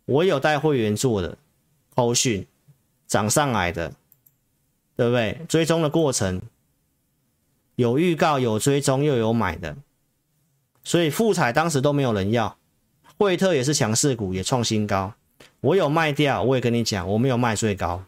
[0.04, 1.36] 我有带会员做的，
[1.96, 2.46] 后续
[3.08, 3.94] 涨上来的，
[4.94, 5.40] 对不对？
[5.48, 6.40] 追踪的过程
[7.74, 9.76] 有预告，有追踪，又有买的，
[10.84, 12.56] 所以复彩当时都没有人要，
[13.18, 15.14] 惠特也是强势股，也创新高。
[15.60, 18.04] 我有卖掉，我也跟你讲，我没有卖最高。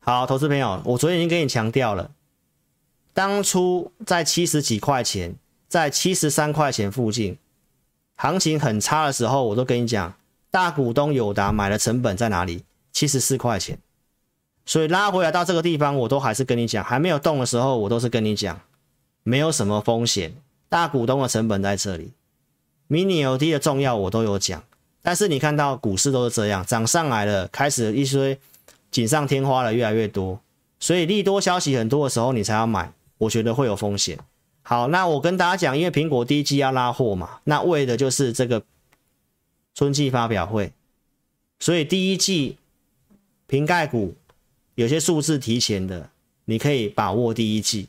[0.00, 2.10] 好，投资朋友，我昨天已经跟你强调了，
[3.12, 5.36] 当初在七十几块钱，
[5.68, 7.38] 在七十三块钱附近，
[8.16, 10.14] 行情很差的时候，我都跟你讲，
[10.50, 12.64] 大股东友达买的成本在哪里？
[12.92, 13.78] 七十四块钱。
[14.66, 18.60] 所以拉回来到这个地方，我都还是跟你讲，还没有动的时候，我都是跟你讲，
[19.22, 20.34] 没有什么风险，
[20.68, 22.12] 大股东的成本在这里
[22.90, 24.62] ，mini LED 的重要我都有讲。
[25.00, 28.38] 但是你看到股市都是这样，涨上来了，开始一堆
[28.90, 30.38] 锦上添花了，越来越多，
[30.78, 34.18] 所以利多消息很多的时候，你才要买，我觉得会有风险。
[34.62, 38.62] 好，那我跟大家讲，因为苹果第一季要拉货嘛，那为的就是这个
[39.74, 40.72] 春季发表会，
[41.58, 42.58] 所以第一季
[43.46, 44.14] 瓶盖股。
[44.76, 46.08] 有些数字提前的，
[46.46, 47.86] 你可以把握第一季，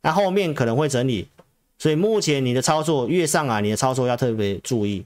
[0.00, 1.28] 那后面可能会整理，
[1.80, 5.04] 所以目前你的操作越上来，你的操作要特别注意，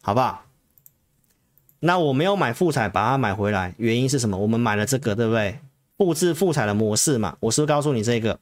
[0.00, 0.46] 好不好？
[1.80, 4.38] 那我没有买富彩，把它买回来，原因是什么？
[4.38, 5.60] 我们买了这个，对不对？
[5.96, 8.40] 布置富彩的模式嘛，我是不是告诉你这个？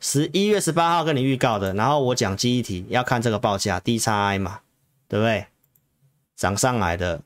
[0.00, 4.60] 十一月十八号跟你预告的，然后我讲记忆体要看这个报价 DXi 嘛，
[5.08, 5.46] 对不对？
[6.36, 7.20] 涨上来的，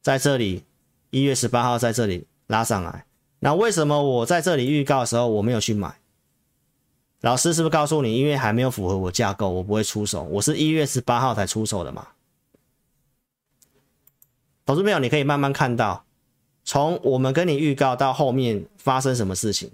[0.00, 0.64] 在这里。
[1.10, 3.06] 一月十八号在这里拉上来，
[3.38, 5.96] 那为什么我在这里预告的时候我没有去买？
[7.20, 10.22] 老师是不是告诉你，因为还没有符合我架构，我不会出手。
[10.24, 12.08] 我是一月十八号才出手的嘛。
[14.64, 16.04] 投资朋友，你可以慢慢看到，
[16.64, 19.72] 从我们跟你预告到后面发生什么事情。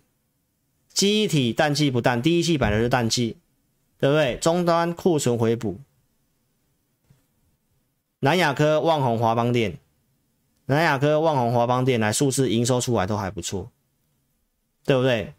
[0.89, 3.37] 记忆体淡季不淡，第一季本来是淡季，
[3.99, 4.39] 对不对？
[4.39, 5.81] 终端库存回补，
[8.21, 9.79] 南亚科、旺宏、华邦店。
[10.67, 13.71] 南亚科、旺宏、华邦店来数字营收出来都还不错，
[14.87, 15.35] 对不对？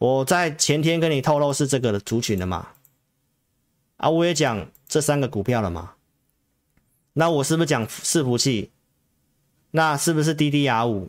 [0.00, 2.68] 我在前天跟你透露是这个族群的嘛，
[3.98, 5.92] 啊，我也讲这三个股票了嘛，
[7.12, 8.70] 那我是不是讲伺服器？
[9.72, 11.08] 那是不是 DDR5？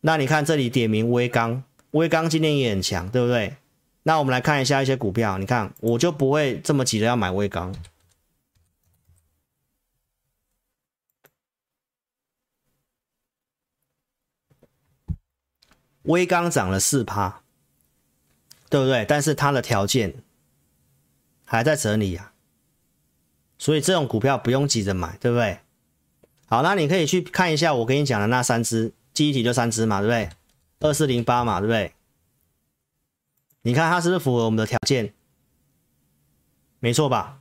[0.00, 1.62] 那你看这里点名威刚，
[1.92, 3.54] 威刚今天也很强，对不对？
[4.02, 7.72] 那我们来看一下一些股票，你看我就不会这么急着要买威刚。
[16.02, 17.42] 威刚涨了四趴，
[18.68, 19.04] 对不对？
[19.08, 20.14] 但是它的条件
[21.44, 22.32] 还在整理啊，
[23.58, 25.60] 所以这种股票不用急着买，对不对？
[26.46, 30.30] 好，那你可以去看一下我跟你讲的那三只记忆体，就三只嘛，对不对？
[30.80, 31.94] 二四零八嘛，对不对？
[33.62, 35.14] 你看它是不是符合我们的条件？
[36.80, 37.38] 没错吧？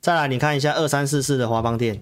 [0.00, 2.00] 再来你看一下二三四四的华邦电。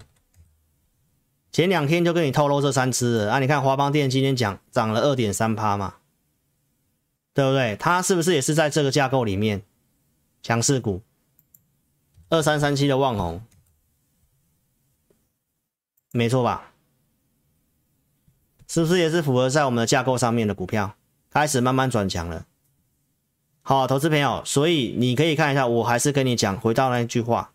[1.57, 3.39] 前两天就跟你透露这三只了啊！
[3.39, 5.95] 你看华邦电今天讲涨了二点三趴嘛，
[7.33, 7.75] 对不对？
[7.77, 9.63] 它是不是也是在这个架构里面
[10.43, 11.01] 强势股？
[12.29, 13.43] 二三三七的旺宏，
[16.13, 16.75] 没错吧？
[18.69, 20.95] 是不是也是符合在我们的架构上面的股票？
[21.31, 22.45] 开始慢慢转强了。
[23.63, 27.55] 好，投资朋友，所以你可以看一下，我还是跟你讲，回到那句话，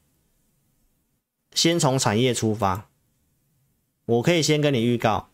[1.54, 2.88] 先从产业出发。
[4.06, 5.28] 我可以先跟你预告，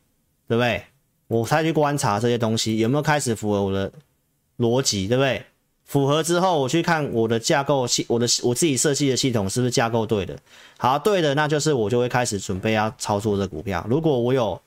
[0.48, 0.84] 对不对？
[1.28, 3.92] 我才去观察这些东西有没有开始符合我的
[4.58, 5.46] 逻辑，对不对？
[5.84, 10.38] 符合之后，我去看我的架构系，我的我自己设计的系统是不是架构对的？
[10.78, 13.86] 好，对的，那就是我就会开始准备要操作这股票。
[13.90, 14.62] 如果我有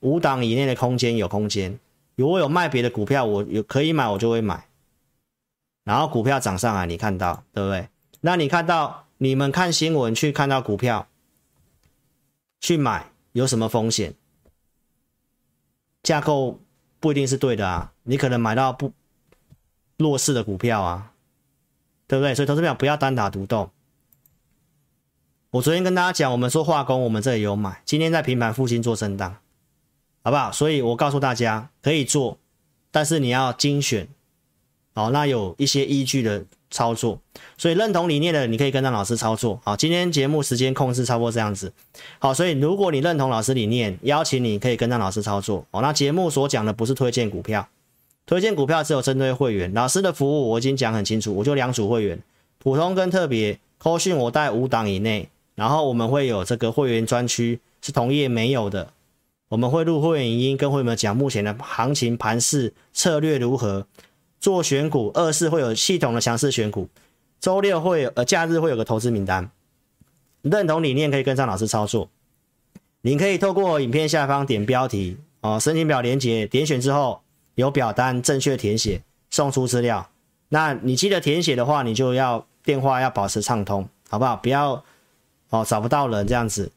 [0.00, 1.78] 五档以内的空间，有空间，
[2.14, 4.66] 如果有卖别的股票，我有可以买，我就会买。
[5.84, 7.88] 然后股票涨上来，你看到，对不对？
[8.20, 11.08] 那你看到你们看新闻去看到股票
[12.60, 13.09] 去买。
[13.32, 14.14] 有什么风险？
[16.02, 16.60] 架构
[16.98, 18.92] 不一定是对的啊，你可能买到不
[19.96, 21.12] 弱势的股票啊，
[22.06, 22.34] 对不对？
[22.34, 23.70] 所以投资票不要单打独斗。
[25.50, 29.36] 我昨天跟大家讲，我们说化工，我们这里有买，今天在平盘附近做震荡，
[30.22, 30.50] 好不好？
[30.52, 32.38] 所以我告诉大家可以做，
[32.90, 34.08] 但是你要精选，
[34.94, 36.46] 好，那有一些依据的。
[36.70, 37.18] 操作，
[37.58, 39.60] 所以认同理念的，你可以跟着老师操作。
[39.64, 41.72] 好，今天节目时间控制差不多这样子。
[42.18, 45.66] 好，所以如果你认同老师理念，邀请你可以跟着老师操作。
[45.72, 47.68] 哦，那节目所讲的不是推荐股票，
[48.24, 49.74] 推荐股票只有针对会员。
[49.74, 52.22] 老师的服务我已经讲很清楚，我就两组会员，
[52.58, 53.58] 普通跟特别。
[53.82, 58.92] 扣讯我带五档以内，然后我们会有这个会员专区，是同业没有的。
[59.48, 63.86] 我们会录会员音，跟会员们讲目前的行情盘势策略如何。
[64.40, 66.88] 做选股，二是会有系统的强势选股，
[67.38, 69.50] 周六会有呃假日会有个投资名单，
[70.42, 72.08] 认同理念可以跟上老师操作。
[73.02, 77.22] 你可以透过影片下方点标题哦，申请表连接点选之后
[77.54, 80.10] 有表单正确填写，送出资料。
[80.48, 84.36] 那你记得填写的话，你就要电话要保持畅通，好不好？
[84.36, 84.82] 不要
[85.50, 86.72] 哦找不到人这样子。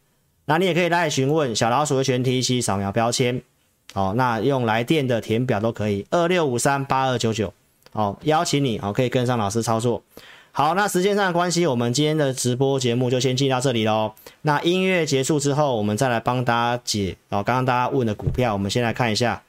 [0.45, 3.41] 那你也可以来询问小老鼠的全 T C 扫描标签，
[3.93, 7.53] 哦，那用来电的填表都可以，二六五三八二九九，
[7.93, 10.03] 哦，邀请你哦可以跟上老师操作。
[10.51, 14.13] 好，那时间上的关系，我们今天的直播节目就先进到这里喽。
[14.43, 19.41] 那音乐结束之后，我们再来帮大家解哦，刚刚大家问的股票，我们先来看一下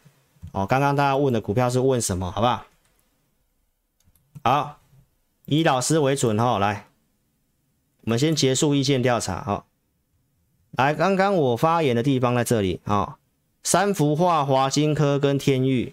[0.52, 2.64] 哦，刚刚大家问的股票是问什么，好不好？
[4.42, 4.78] 好，
[5.44, 6.86] 以老师为准哈，来，
[8.04, 9.64] 我们先结束意见调查哈。
[10.72, 13.14] 来，刚刚我发言的地方在这里啊、哦，
[13.64, 15.92] 三幅画、华金科跟天誉，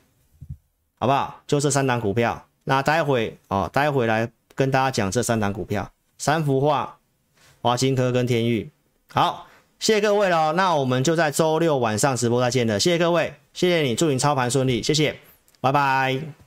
[0.99, 1.41] 好不好？
[1.47, 2.45] 就这三档股票。
[2.65, 6.97] 那待会哦，待会来跟大家讲这三档股票：三幅画、
[7.61, 8.69] 华金科跟天誉。
[9.11, 9.47] 好，
[9.79, 10.53] 谢谢各位了。
[10.53, 12.79] 那我们就在周六晚上直播再见了。
[12.79, 15.17] 谢谢各位，谢谢你，祝你操盘顺利，谢谢，
[15.59, 16.40] 拜拜。